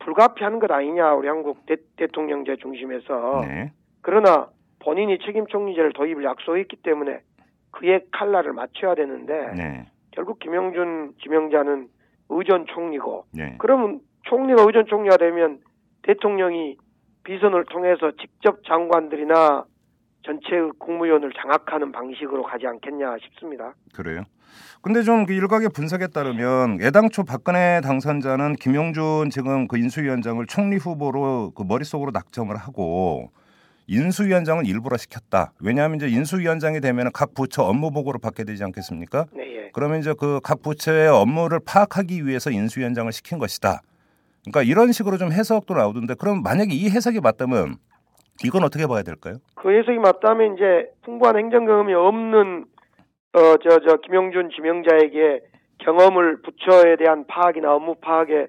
불가피한 0.01 0.59
것 0.59 0.71
아니냐 0.71 1.14
우리 1.14 1.29
한국 1.29 1.66
대, 1.66 1.77
대통령제 1.97 2.57
중심에서 2.57 3.43
네. 3.47 3.73
그러나 4.03 4.49
본인이 4.81 5.19
책임 5.19 5.47
총리제를 5.47 5.93
도입을 5.93 6.25
약속했기 6.25 6.77
때문에 6.83 7.21
그의 7.71 8.07
칼날을 8.11 8.53
맞춰야 8.55 8.95
되는데 8.95 9.53
네. 9.55 9.87
결국 10.12 10.38
김영준 10.40 11.14
지명자는 11.23 11.88
의전 12.31 12.66
총리고 12.66 13.27
네. 13.33 13.57
그러면 13.59 14.01
총리가 14.23 14.62
의전 14.62 14.87
총리가 14.87 15.16
되면 15.16 15.61
대통령이 16.03 16.77
비선을 17.25 17.64
통해서 17.66 18.12
직접 18.21 18.64
장관들이나 18.64 19.64
전체 20.23 20.49
국무위원을 20.79 21.33
장악하는 21.33 21.93
방식으로 21.93 22.43
가지 22.43 22.66
않겠냐 22.66 23.16
싶습니다. 23.23 23.75
그래요. 23.95 24.25
근데 24.83 25.03
좀그 25.03 25.33
일각의 25.33 25.69
분석에 25.75 26.09
따르면 26.09 26.79
애당초 26.83 27.25
박근혜 27.25 27.81
당선자는 27.83 28.55
김용준 28.55 29.31
지금 29.31 29.69
그 29.69 29.79
인수위원장을 29.79 30.45
총리 30.47 30.77
후보로 30.77 31.53
그 31.55 31.62
머릿속으로 31.62 32.11
낙점을 32.12 32.55
하고 32.57 33.31
인수위원장을 33.90 34.64
일부러 34.66 34.96
시켰다. 34.96 35.53
왜냐하면 35.61 35.96
이제 35.96 36.07
인수위원장이 36.09 36.81
되면 36.81 37.11
각 37.12 37.35
부처 37.35 37.64
업무 37.64 37.90
보고를 37.90 38.20
받게 38.22 38.44
되지 38.44 38.62
않겠습니까? 38.62 39.26
네, 39.33 39.42
예. 39.57 39.70
그러면 39.72 39.98
이제 39.98 40.14
그 40.18 40.38
각 40.42 40.62
부처의 40.62 41.09
업무를 41.09 41.59
파악하기 41.66 42.24
위해서 42.24 42.50
인수위원장을 42.50 43.11
시킨 43.12 43.38
것이다. 43.38 43.81
그러니까 44.44 44.62
이런 44.62 44.92
식으로 44.92 45.16
좀 45.18 45.33
해석도 45.33 45.74
나오던데 45.74 46.14
그럼 46.14 46.42
만약에 46.42 46.72
이 46.72 46.88
해석이 46.88 47.20
맞다면 47.20 47.76
이건 48.44 48.62
어떻게 48.62 48.87
봐야 48.87 49.03
될까요? 49.03 49.37
그 49.57 49.70
해석이 49.76 49.98
맞다면 49.98 50.55
이제 50.55 50.90
풍부한 51.03 51.37
행정 51.37 51.66
경험이 51.66 51.92
없는 51.94 52.64
어 53.33 53.57
저 53.62 53.79
저 53.87 53.96
김영준 53.98 54.50
지명자에게 54.57 55.40
경험을 55.79 56.42
부처에 56.42 56.96
대한 56.96 57.26
파악이나 57.26 57.74
업무 57.74 57.96
파악의 57.96 58.46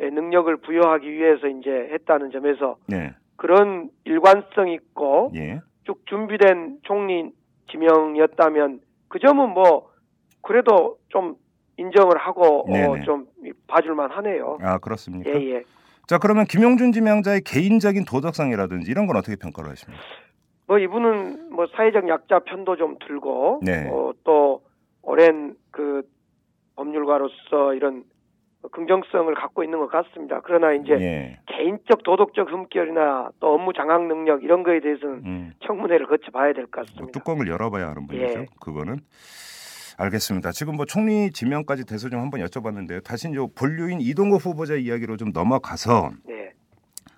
능력을 0.00 0.56
부여하기 0.58 1.10
위해서 1.10 1.46
이제 1.46 1.70
했다는 1.92 2.30
점에서 2.32 2.76
네. 2.88 3.12
그런 3.36 3.90
일관성 4.04 4.68
있고 4.68 5.32
예. 5.34 5.60
쭉 5.84 6.04
준비된 6.06 6.78
총리 6.82 7.30
지명이었다면 7.70 8.80
그 9.08 9.18
점은 9.18 9.50
뭐 9.50 9.90
그래도 10.42 10.98
좀 11.08 11.36
인정을 11.76 12.18
하고. 12.18 12.66
어, 12.70 13.00
좀 13.04 13.26
봐줄만 13.66 14.10
하네요. 14.10 14.58
아, 14.60 14.78
그렇습니까? 14.78 15.30
예, 15.30 15.54
예. 15.54 15.62
자, 16.06 16.18
그러면 16.18 16.44
김용준 16.44 16.92
지명자의 16.92 17.42
개인적인 17.42 18.04
도덕성이라든지 18.04 18.90
이런 18.90 19.06
건 19.06 19.16
어떻게 19.16 19.36
평가를 19.36 19.70
하십니까? 19.70 20.02
뭐 20.66 20.78
이분은 20.78 21.52
뭐 21.52 21.66
사회적 21.74 22.08
약자 22.08 22.40
편도 22.40 22.76
좀 22.76 22.96
들고 23.06 23.60
네. 23.62 23.88
어, 23.90 24.12
또 24.24 24.62
오랜 25.02 25.56
그 25.70 26.02
법률가로서 26.76 27.74
이런 27.74 28.04
긍정성을 28.70 29.34
갖고 29.34 29.64
있는 29.64 29.78
것 29.80 29.88
같습니다. 29.88 30.40
그러나 30.44 30.72
이제 30.72 30.92
예. 30.92 31.38
개인적 31.46 32.02
도덕적 32.04 32.50
흠결이나 32.52 33.30
또 33.40 33.54
업무 33.54 33.72
장악 33.72 34.06
능력 34.06 34.42
이런 34.44 34.62
거에 34.62 34.80
대해서는 34.80 35.22
음. 35.24 35.52
청문회를 35.66 36.06
거쳐봐야 36.06 36.52
될 36.52 36.66
것 36.66 36.86
같습니다. 36.86 37.18
뚜껑을 37.18 37.48
열어봐야 37.48 37.88
하는 37.88 38.06
분이죠. 38.06 38.40
예. 38.40 38.46
그거는 38.60 38.98
알겠습니다. 39.98 40.52
지금 40.52 40.76
뭐 40.76 40.86
총리 40.86 41.30
지명까지 41.30 41.84
돼서 41.86 42.08
좀 42.08 42.20
한번 42.20 42.40
여쭤봤는데요. 42.40 43.04
다시 43.04 43.28
이제 43.28 43.38
본류인 43.54 44.00
이동국 44.00 44.44
후보자 44.44 44.74
이야기로 44.74 45.16
좀 45.16 45.32
넘어가서 45.34 46.10
네, 46.26 46.51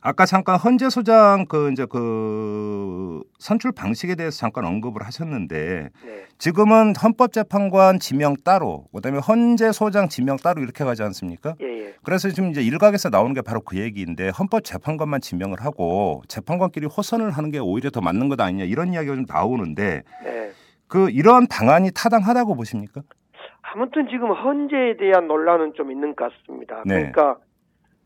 아까 0.06 0.26
잠깐 0.26 0.56
헌재 0.56 0.90
소장 0.90 1.46
그 1.48 1.72
이제 1.72 1.86
그 1.86 3.22
선출 3.38 3.72
방식에 3.72 4.14
대해서 4.16 4.36
잠깐 4.36 4.66
언급을 4.66 5.02
하셨는데 5.02 5.88
네, 6.04 6.24
지금은 6.36 6.92
헌법재판관 6.94 8.00
지명 8.00 8.34
따로 8.44 8.84
그다음에 8.94 9.18
헌재 9.18 9.72
소장 9.72 10.10
지명 10.10 10.36
따로 10.36 10.60
이렇게 10.60 10.84
가지 10.84 11.02
않습니까? 11.02 11.54
예, 11.62 11.86
예. 11.86 11.94
그래서 12.02 12.28
지금 12.28 12.50
이제 12.50 12.60
일각에서 12.62 13.08
나오는 13.08 13.32
게 13.32 13.40
바로 13.40 13.62
그 13.62 13.78
얘기인데 13.78 14.28
헌법재판관만 14.28 15.22
지명을 15.22 15.62
하고 15.62 16.20
재판관끼리 16.28 16.84
호선을 16.84 17.30
하는 17.30 17.50
게 17.50 17.58
오히려 17.58 17.88
더 17.88 18.02
맞는 18.02 18.28
것 18.28 18.38
아니냐 18.38 18.64
이런 18.64 18.92
이야기가 18.92 19.14
좀 19.14 19.24
나오는데 19.26 20.02
네. 20.22 20.50
그 20.86 21.08
이런 21.08 21.46
방안이 21.46 21.92
타당하다고 21.94 22.56
보십니까? 22.56 23.00
아무튼 23.62 24.06
지금 24.10 24.32
헌재에 24.32 24.98
대한 24.98 25.28
논란은 25.28 25.72
좀 25.74 25.90
있는 25.90 26.14
것 26.14 26.30
같습니다. 26.30 26.82
네. 26.84 27.10
그러니까 27.10 27.38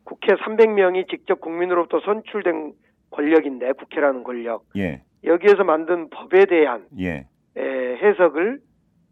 국회 0.09 0.35
300명이 0.37 1.11
직접 1.11 1.39
국민으로부터 1.39 2.01
선출된 2.01 2.73
권력인데 3.11 3.73
국회라는 3.73 4.25
권력. 4.25 4.65
예, 4.75 5.03
여기에서 5.23 5.65
만든 5.65 6.09
법에 6.09 6.47
대한 6.47 6.87
예, 6.99 7.27
에, 7.57 7.97
해석을 7.97 8.59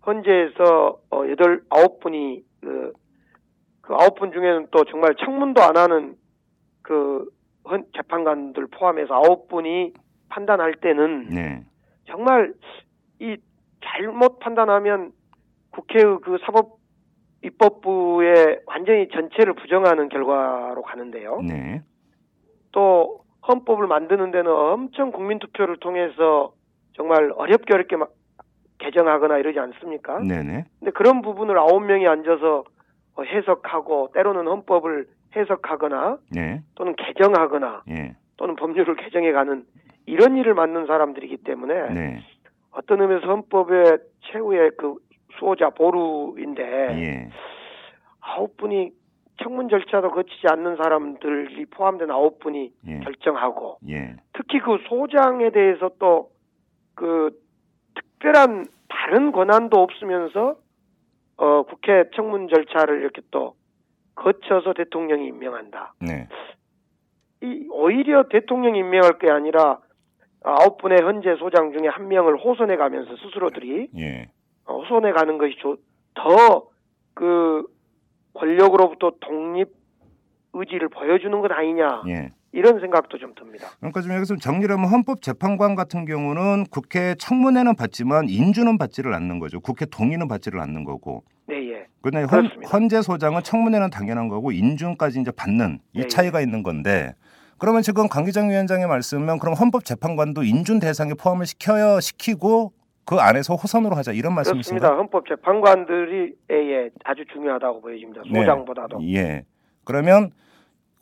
헌재에서 0.07 0.99
어, 1.11 1.29
여덟 1.29 1.61
아홉 1.69 2.01
분이 2.01 2.43
그, 2.63 2.95
그 3.83 3.93
아홉 3.93 4.15
분 4.15 4.33
중에는 4.33 4.69
또 4.71 4.85
정말 4.85 5.15
청문도 5.17 5.61
안 5.61 5.77
하는 5.77 6.17
그 6.81 7.29
헌, 7.69 7.85
재판관들 7.95 8.69
포함해서 8.69 9.13
아홉 9.13 9.49
분이 9.49 9.93
판단할 10.31 10.77
때는 10.77 11.29
네, 11.29 11.63
정말 12.07 12.55
이 13.21 13.37
잘못 13.85 14.39
판단하면 14.39 15.13
국회의 15.73 16.05
그 16.23 16.39
사법 16.47 16.76
입법부의 17.43 18.61
완전히 18.67 19.09
전체를 19.09 19.55
부정하는 19.55 20.09
결과로 20.09 20.83
가는데요. 20.83 21.41
네, 21.43 21.83
또 22.73 23.21
헌법을 23.47 23.87
만드는 23.87 24.31
데는 24.31 24.51
엄청 24.51 25.13
국민 25.13 25.39
투표를 25.39 25.79
통해서 25.79 26.53
정말 26.95 27.33
어렵게 27.37 27.75
어렵게 27.75 27.97
막 27.97 28.11
개정하거나 28.79 29.39
이러지 29.39 29.59
않습니까? 29.59 30.19
네, 30.21 30.43
네, 30.43 30.65
근데 30.79 30.91
그런 30.93 31.23
부분을 31.23 31.59
아홉 31.59 31.81
명이 31.81 32.07
앉아서 32.07 32.65
어, 33.15 33.23
해석하고 33.23 34.11
때로는 34.15 34.47
헌법을 34.47 35.07
해석하거나 35.35 36.19
네, 36.33 36.63
또는 36.75 36.95
개정하거나 36.97 37.85
예, 37.91 38.17
또는 38.37 38.57
법률을 38.57 38.97
개정해가는 38.97 39.65
이런 40.07 40.37
일을 40.37 40.55
맡는 40.55 40.87
사람들이기 40.87 41.39
때문에 41.39 41.91
네, 41.93 42.23
어떤 42.73 43.01
의미에서 43.01 43.27
헌법의 43.27 43.99
최후의 44.21 44.73
그 44.77 44.95
수호자 45.39 45.71
보루인데 45.71 46.63
예, 46.63 47.31
아홉 48.21 48.57
분이 48.57 48.91
청문 49.43 49.69
절차도 49.69 50.11
거치지 50.13 50.47
않는 50.49 50.77
사람들이 50.77 51.67
포함된 51.67 52.11
아홉 52.11 52.39
분이 52.39 52.73
예, 52.89 53.01
결정하고 53.01 53.79
예, 53.89 54.17
특히 54.33 54.61
그 54.61 54.79
소장에 54.89 55.51
대해서 55.51 55.91
또 55.99 56.37
그 56.97 57.31
특별한 57.95 58.67
다른 58.89 59.31
권한도 59.31 59.81
없으면서 59.81 60.57
어 61.37 61.63
국회 61.63 62.11
청문 62.17 62.49
절차를 62.49 63.03
이렇게 63.03 63.23
또 63.31 63.55
거쳐서 64.17 64.73
대통령이 64.73 65.29
임명한다. 65.29 65.95
네, 66.01 66.27
이 67.43 67.69
오히려 67.71 68.25
대통령이 68.29 68.79
임명할 68.79 69.19
게 69.19 69.31
아니라 69.31 69.79
아홉 70.43 70.79
분의 70.79 71.03
현재 71.03 71.37
소장 71.37 71.73
중에 71.77 71.89
한 71.89 72.09
명을 72.09 72.39
호선해 72.39 72.77
가면서 72.77 73.15
스스로들이 73.17 73.91
예, 73.99 74.31
어, 74.87 74.95
호선해 74.95 75.13
가는 75.13 75.39
것이 75.39 75.55
조- 75.61 75.77
더그 76.15 77.65
권력으로부터 78.35 79.13
독립 79.21 79.69
의지를 80.53 80.89
보여주는 80.89 81.39
것 81.41 81.51
아니냐 81.53 82.03
예. 82.09 82.33
이런 82.53 82.81
생각도 82.81 83.19
좀 83.19 83.35
듭니다. 83.35 83.69
그러니까 83.79 84.01
좀 84.01 84.13
여기서 84.13 84.37
정리를 84.37 84.75
하면 84.75 84.89
헌법재판관 84.89 85.75
같은 85.75 86.07
경우는 86.07 86.65
국회 86.71 87.15
청문회는 87.19 87.77
받지만 87.77 88.29
인준은 88.31 88.79
받지를 88.79 89.13
않는 89.13 89.39
거죠. 89.41 89.61
국회 89.61 89.85
동의는 89.85 90.27
받지를 90.29 90.61
않는 90.61 90.85
거고. 90.85 91.23
네, 91.47 91.71
예. 91.73 91.87
그런데 92.01 92.27
헌. 92.35 92.47
헌재 92.73 93.03
소장은 93.03 93.43
청문회는 93.43 93.91
당연한 93.91 94.29
거고 94.29 94.53
인준까지 94.53 95.21
이제 95.21 95.31
받는 95.33 95.81
이 95.93 96.01
네, 96.03 96.07
차이가 96.09 96.41
있는 96.41 96.63
건데 96.63 97.15
그러면 97.59 97.83
지금 97.83 98.09
강기정 98.09 98.49
위원장의 98.51 98.87
말씀은 98.87 99.39
그럼 99.39 99.55
헌법재판관도 99.55 100.43
인준 100.43 100.79
대상에 100.79 101.13
포함을 101.15 101.47
시켜야 101.47 102.01
시키고 102.01 102.73
그 103.07 103.17
안에서 103.17 103.55
호선으로 103.55 103.95
하자 103.95 104.13
이런 104.13 104.35
그렇습니다. 104.35 104.57
말씀이신가요? 104.57 104.99
헌법 104.99 105.29
재판관들이 105.29 106.35
예, 106.51 106.55
예, 106.55 106.91
아주 107.05 107.25
중요하다고 107.33 107.81
보여집니다. 107.81 108.23
네. 108.31 108.41
소장보다도. 108.41 108.99
예. 109.15 109.45
그러면 109.85 110.33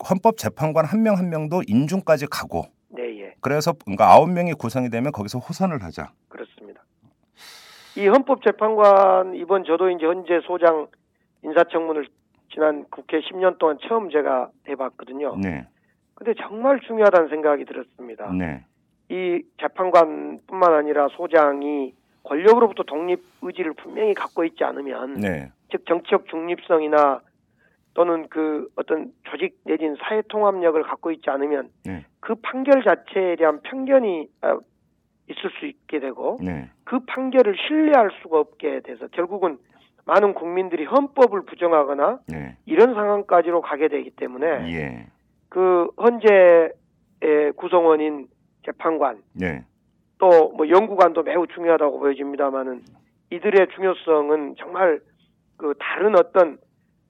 헌법 0.09 0.37
재판관 0.37 0.85
한 0.85 1.03
명한 1.03 1.31
명도 1.31 1.63
인준까지 1.67 2.27
가고 2.27 2.65
네, 2.91 3.21
예. 3.21 3.35
그래서 3.41 3.73
그러니까 3.73 4.13
아홉 4.13 4.31
명이 4.31 4.53
구성이 4.53 4.91
되면 4.91 5.13
거기서 5.13 5.39
호선을 5.39 5.83
하자. 5.83 6.13
그렇습니다. 6.29 6.85
이 7.97 8.07
헌법 8.07 8.43
재판관 8.43 9.35
이번 9.35 9.65
저도 9.65 9.89
이제 9.89 10.05
현재 10.05 10.41
소장 10.47 10.89
인사청문을 11.43 12.07
지난 12.53 12.85
국회 12.91 13.21
10년 13.21 13.59
동안 13.59 13.79
처음 13.89 14.11
제가 14.11 14.51
해봤거든요. 14.69 15.37
네. 15.37 15.67
근데 16.15 16.35
정말 16.39 16.81
중요하다는 16.81 17.29
생각이 17.29 17.65
들었습니다. 17.65 18.31
네. 18.33 18.65
이 19.15 19.43
재판관뿐만 19.61 20.75
아니라 20.75 21.07
소장이 21.13 21.95
권력으로부터 22.25 22.83
독립 22.83 23.23
의지를 23.43 23.75
분명히 23.75 24.13
갖고 24.13 24.45
있지 24.45 24.65
않으면 24.65 25.15
네. 25.15 25.53
즉 25.71 25.87
정치적 25.87 26.27
중립성이나 26.27 27.21
또는 27.95 28.27
그 28.29 28.69
어떤 28.75 29.13
조직 29.23 29.57
내진 29.65 29.97
사회 30.01 30.21
통합력을 30.23 30.83
갖고 30.83 31.13
있지 31.13 31.31
않으면 31.31 31.69
네. 31.85 32.05
그 32.19 32.35
판결 32.35 32.83
자체에 32.83 33.37
대한 33.37 33.61
편견이 33.63 34.29
아, 34.41 34.59
있을 35.31 35.51
수 35.61 35.67
있게 35.67 36.01
되고 36.01 36.39
네. 36.43 36.69
그 36.83 36.99
판결을 37.07 37.55
신뢰할 37.69 38.11
수가 38.21 38.41
없게 38.41 38.81
돼서 38.81 39.07
결국은 39.13 39.59
많은 40.07 40.35
국민들이 40.35 40.85
헌법을 40.87 41.43
부정하거나 41.43 42.19
네. 42.27 42.57
이런 42.67 42.95
상황까지로 42.95 43.61
가게 43.61 43.87
되기 43.87 44.11
때문에 44.11 44.47
예. 44.73 45.07
그 45.49 45.87
헌재의 45.97 47.53
구성원인 47.57 48.27
재판관 48.65 49.23
네. 49.33 49.65
또뭐 50.19 50.69
연구관도 50.69 51.23
매우 51.23 51.47
중요하다고 51.47 51.99
보여집니다만은 51.99 52.83
이들의 53.31 53.69
중요성은 53.75 54.57
정말 54.59 55.01
그 55.57 55.75
다른 55.79 56.17
어떤 56.17 56.59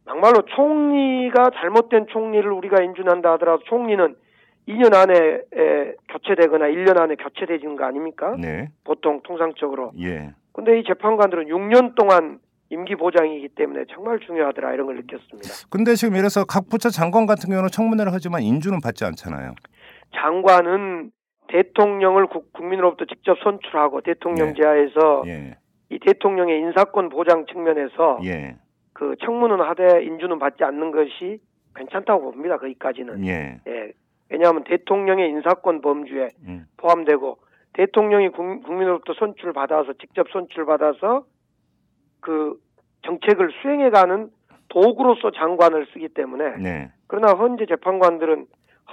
막말로 0.04 0.42
총리가 0.54 1.50
잘못된 1.54 2.06
총리를 2.08 2.50
우리가 2.50 2.82
인준한다 2.82 3.32
하더라도 3.32 3.62
총리는 3.64 4.16
2년 4.68 4.94
안에 4.94 5.14
에, 5.14 5.94
교체되거나 6.08 6.66
1년 6.66 6.98
안에 6.98 7.16
교체되는 7.16 7.76
거 7.76 7.84
아닙니까? 7.84 8.34
네. 8.38 8.70
보통 8.84 9.20
통상적으로. 9.22 9.92
예. 10.00 10.32
근데 10.52 10.78
이 10.78 10.84
재판관들은 10.84 11.46
6년 11.46 11.94
동안 11.94 12.38
임기 12.70 12.96
보장이기 12.96 13.50
때문에 13.50 13.84
정말 13.92 14.18
중요하더라 14.20 14.72
이런 14.72 14.86
걸 14.86 14.96
느꼈습니다. 14.96 15.48
근데 15.70 15.94
지금 15.94 16.14
들어서 16.14 16.44
각 16.44 16.68
부처 16.68 16.88
장관 16.88 17.26
같은 17.26 17.50
경우는 17.50 17.68
청문회를 17.68 18.12
하지만 18.12 18.42
인준은 18.42 18.80
받지 18.82 19.04
않잖아요. 19.04 19.54
장관은 20.14 21.10
대통령을 21.48 22.26
국, 22.26 22.52
국민으로부터 22.52 23.04
직접 23.06 23.38
선출하고 23.40 24.00
대통령 24.00 24.48
네. 24.48 24.54
제하에서 24.54 25.22
예. 25.26 25.56
이 25.90 25.98
대통령의 25.98 26.58
인사권 26.60 27.08
보장 27.08 27.46
측면에서 27.46 28.18
예. 28.24 28.56
그 28.92 29.16
청문은 29.24 29.60
하되 29.60 30.04
인준은 30.04 30.38
받지 30.38 30.64
않는 30.64 30.90
것이 30.90 31.40
괜찮다고 31.76 32.32
봅니다. 32.32 32.56
거기까지는. 32.58 33.26
예. 33.26 33.60
예. 33.66 33.92
왜냐하면 34.30 34.64
대통령의 34.64 35.28
인사권 35.30 35.80
범주에 35.80 36.30
음. 36.46 36.66
포함되고 36.76 37.38
대통령이 37.74 38.30
국- 38.30 38.62
국민으로부터 38.62 39.14
선출 39.14 39.52
받아서 39.52 39.92
직접 39.94 40.28
선출 40.30 40.64
받아서 40.64 41.24
그 42.20 42.58
정책을 43.02 43.50
수행해가는 43.60 44.30
도구로서 44.68 45.30
장관을 45.32 45.86
쓰기 45.92 46.08
때문에 46.08 46.56
네. 46.56 46.90
그러나 47.06 47.36
현재 47.36 47.66
재판관들은 47.66 48.46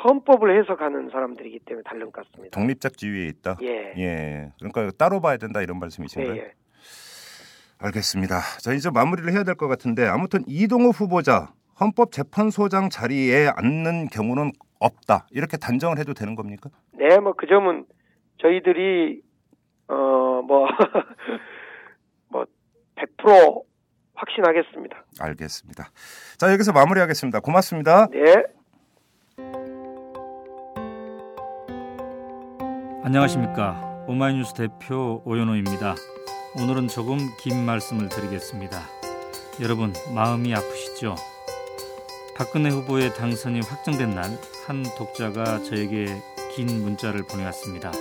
헌법을 0.04 0.60
해석하는 0.60 1.10
사람들이기 1.12 1.60
때문에 1.66 1.84
다른 1.86 2.12
것 2.12 2.26
같습니다. 2.26 2.58
독립적 2.60 2.98
지위에 2.98 3.28
있다. 3.28 3.58
예. 3.62 3.94
예. 3.98 4.52
그러니까 4.60 4.90
따로 4.98 5.20
봐야 5.22 5.38
된다 5.38 5.62
이런 5.62 5.78
예, 5.78 5.80
말씀이신가요? 5.80 6.36
예. 6.38 6.52
알겠습니다. 7.80 8.40
자 8.62 8.74
이제 8.74 8.90
마무리를 8.92 9.32
해야 9.34 9.44
될 9.44 9.56
것 9.56 9.68
같은데 9.68 10.06
아무튼 10.08 10.44
이동호 10.48 10.90
후보자 10.90 11.54
헌법재판소장 11.80 12.90
자리에 12.90 13.50
앉는 13.56 14.08
경우는 14.10 14.52
없다 14.80 15.28
이렇게 15.32 15.58
단정을 15.58 15.98
해도 15.98 16.14
되는 16.14 16.36
겁니까? 16.36 16.70
네, 16.94 17.18
뭐 17.20 17.34
그 17.34 17.48
점은 17.48 17.86
저희들이 18.42 19.22
어뭐 19.88 20.42
뭐 22.30 22.46
100% 22.96 23.64
확신하겠습니다. 24.14 25.04
알겠습니다. 25.20 25.90
자 26.38 26.52
여기서 26.54 26.72
마무리하겠습니다. 26.74 27.40
고맙습니다. 27.40 28.08
네. 28.12 28.44
안녕하십니까 33.04 34.04
오마이뉴스 34.08 34.54
대표 34.54 35.22
오연호입니다. 35.26 35.96
오늘은 36.60 36.88
조금 36.88 37.18
긴 37.40 37.66
말씀을 37.66 38.10
드리겠습니다. 38.10 38.82
여러분 39.60 39.94
마음이 40.14 40.54
아프시죠? 40.54 41.16
박근혜 42.38 42.70
후보의 42.70 43.14
당선이 43.16 43.62
확정된 43.62 44.16
날 44.16 44.52
한 44.68 44.84
독자가 44.98 45.64
저에게 45.64 46.22
긴 46.56 46.68
문자를 46.84 47.24
보내왔습니다. 47.24 47.92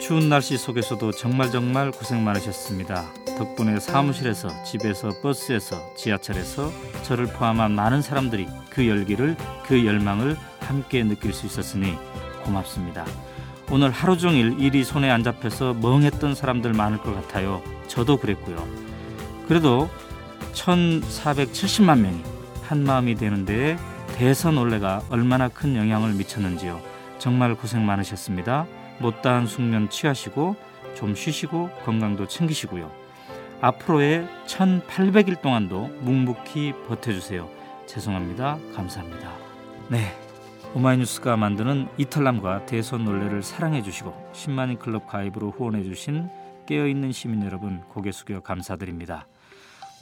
추운 0.00 0.28
날씨 0.28 0.56
속에서도 0.56 1.10
정말 1.12 1.50
정말 1.50 1.90
고생 1.90 2.22
많으셨습니다. 2.24 3.04
덕분에 3.36 3.80
사무실에서 3.80 4.48
집에서 4.62 5.10
버스에서 5.22 5.94
지하철에서 5.96 6.70
저를 7.02 7.26
포함한 7.26 7.72
많은 7.72 8.00
사람들이 8.00 8.46
그 8.70 8.88
열기를 8.88 9.36
그 9.66 9.84
열망을 9.84 10.36
함께 10.60 11.02
느낄 11.02 11.32
수 11.32 11.46
있었으니 11.46 11.96
고맙습니다. 12.44 13.04
오늘 13.70 13.90
하루 13.90 14.16
종일 14.16 14.60
일이 14.60 14.84
손에 14.84 15.10
안 15.10 15.24
잡혀서 15.24 15.74
멍했던 15.74 16.34
사람들 16.34 16.72
많을 16.72 16.98
것 16.98 17.14
같아요. 17.14 17.62
저도 17.88 18.16
그랬고요. 18.18 18.66
그래도 19.48 19.88
1,470만 20.52 22.00
명이 22.00 22.22
한 22.62 22.84
마음이 22.84 23.16
되는데 23.16 23.76
대선 24.14 24.56
올레가 24.56 25.02
얼마나 25.10 25.48
큰 25.48 25.76
영향을 25.76 26.12
미쳤는지요. 26.14 26.80
정말 27.18 27.54
고생 27.54 27.84
많으셨습니다. 27.84 28.66
못다한 28.98 29.46
숙면 29.46 29.90
취하시고 29.90 30.56
좀 30.94 31.14
쉬시고 31.14 31.70
건강도 31.84 32.26
챙기시고요. 32.26 32.90
앞으로의 33.60 34.28
1800일 34.46 35.40
동안도 35.40 35.90
묵묵히 36.00 36.72
버텨주세요. 36.88 37.48
죄송합니다. 37.86 38.58
감사합니다. 38.74 39.32
네. 39.88 40.25
오마이뉴스가 40.76 41.38
만드는 41.38 41.88
이탈남과 41.96 42.66
대선 42.66 43.06
논례를 43.06 43.42
사랑해 43.42 43.82
주시고 43.82 44.12
10만인 44.34 44.78
클럽 44.78 45.06
가입으로 45.06 45.50
후원해 45.50 45.82
주신 45.82 46.28
깨어있는 46.66 47.12
시민 47.12 47.42
여러분 47.46 47.80
고개 47.88 48.12
숙여 48.12 48.40
감사드립니다. 48.40 49.26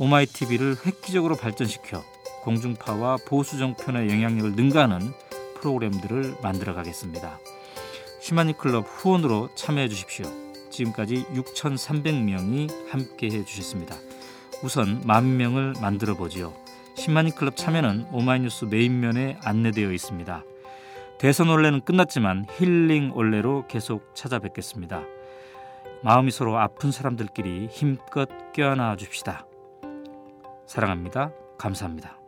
오마이TV를 0.00 0.74
획기적으로 0.84 1.36
발전시켜 1.36 2.02
공중파와 2.42 3.18
보수 3.28 3.56
종편의 3.56 4.10
영향력을 4.10 4.56
능가하는 4.56 5.12
프로그램들을 5.60 6.38
만들어 6.42 6.74
가겠습니다. 6.74 7.38
10만인 8.20 8.58
클럽 8.58 8.84
후원으로 8.88 9.50
참여해 9.54 9.88
주십시오. 9.88 10.26
지금까지 10.70 11.24
6,300명이 11.34 12.90
함께 12.90 13.28
해 13.28 13.44
주셨습니다. 13.44 13.94
우선 14.64 15.02
만 15.06 15.36
명을 15.36 15.74
만들어 15.80 16.16
보지요. 16.16 16.52
10만인 16.96 17.36
클럽 17.36 17.56
참여는 17.56 18.08
오마이뉴스 18.10 18.64
메인면에 18.64 19.38
안내되어 19.44 19.92
있습니다. 19.92 20.42
대선 21.24 21.48
올레는 21.48 21.80
끝났지만 21.80 22.44
힐링 22.58 23.12
올레로 23.14 23.66
계속 23.66 24.14
찾아뵙겠습니다. 24.14 25.04
마음이 26.02 26.30
서로 26.30 26.58
아픈 26.58 26.92
사람들끼리 26.92 27.68
힘껏 27.68 28.28
껴안아 28.52 28.96
줍시다. 28.96 29.46
사랑합니다. 30.66 31.32
감사합니다. 31.56 32.18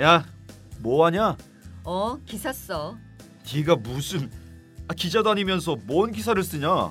야, 0.00 0.24
뭐 0.80 1.04
하냐? 1.04 1.36
어, 1.84 2.16
기사 2.24 2.50
써. 2.54 2.96
네가 3.54 3.76
무슨 3.76 4.30
아, 4.88 4.94
기자도 4.94 5.28
아니면서 5.28 5.76
뭔 5.84 6.10
기사를 6.10 6.42
쓰냐? 6.42 6.90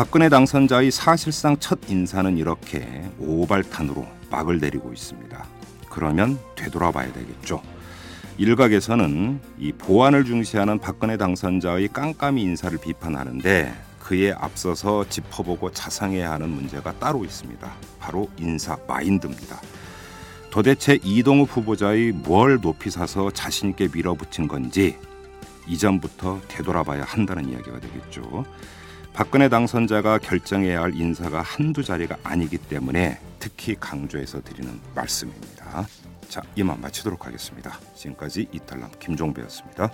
박근혜 0.00 0.30
당선자의 0.30 0.90
사실상 0.90 1.58
첫 1.58 1.78
인사는 1.90 2.38
이렇게 2.38 3.04
오발탄으로 3.18 4.08
막을 4.30 4.58
내리고 4.58 4.94
있습니다. 4.94 5.44
그러면 5.90 6.38
되돌아봐야 6.56 7.12
되겠죠. 7.12 7.60
일각에서는 8.38 9.40
이 9.58 9.72
보안을 9.72 10.24
중시하는 10.24 10.78
박근혜 10.78 11.18
당선자의 11.18 11.88
깜깜이 11.88 12.40
인사를 12.40 12.78
비판하는데 12.78 13.74
그에 13.98 14.32
앞서서 14.32 15.06
짚어보고 15.06 15.72
자상해야 15.72 16.30
하는 16.30 16.48
문제가 16.48 16.94
따로 16.94 17.22
있습니다. 17.22 17.70
바로 17.98 18.30
인사 18.38 18.78
마인드입니다. 18.88 19.60
도대체 20.50 20.98
이동욱 21.04 21.54
후보자의 21.54 22.12
뭘 22.12 22.58
높이 22.58 22.88
사서 22.88 23.32
자신 23.32 23.68
있게 23.68 23.88
밀어붙인 23.92 24.48
건지 24.48 24.96
이전부터 25.68 26.40
되돌아봐야 26.48 27.02
한다는 27.02 27.50
이야기가 27.50 27.80
되겠죠. 27.80 28.46
박근혜 29.12 29.48
당선자가 29.48 30.18
결정해야 30.18 30.82
할 30.82 30.94
인사가 30.94 31.42
한두 31.42 31.82
자리가 31.82 32.16
아니기 32.22 32.58
때문에 32.58 33.18
특히 33.38 33.76
강조해서 33.78 34.40
드리는 34.42 34.80
말씀입니다. 34.94 35.86
자, 36.28 36.40
이만 36.54 36.80
마치도록 36.80 37.26
하겠습니다. 37.26 37.78
지금까지 37.94 38.48
이탈남 38.52 38.90
김종배였습니다. 39.00 39.90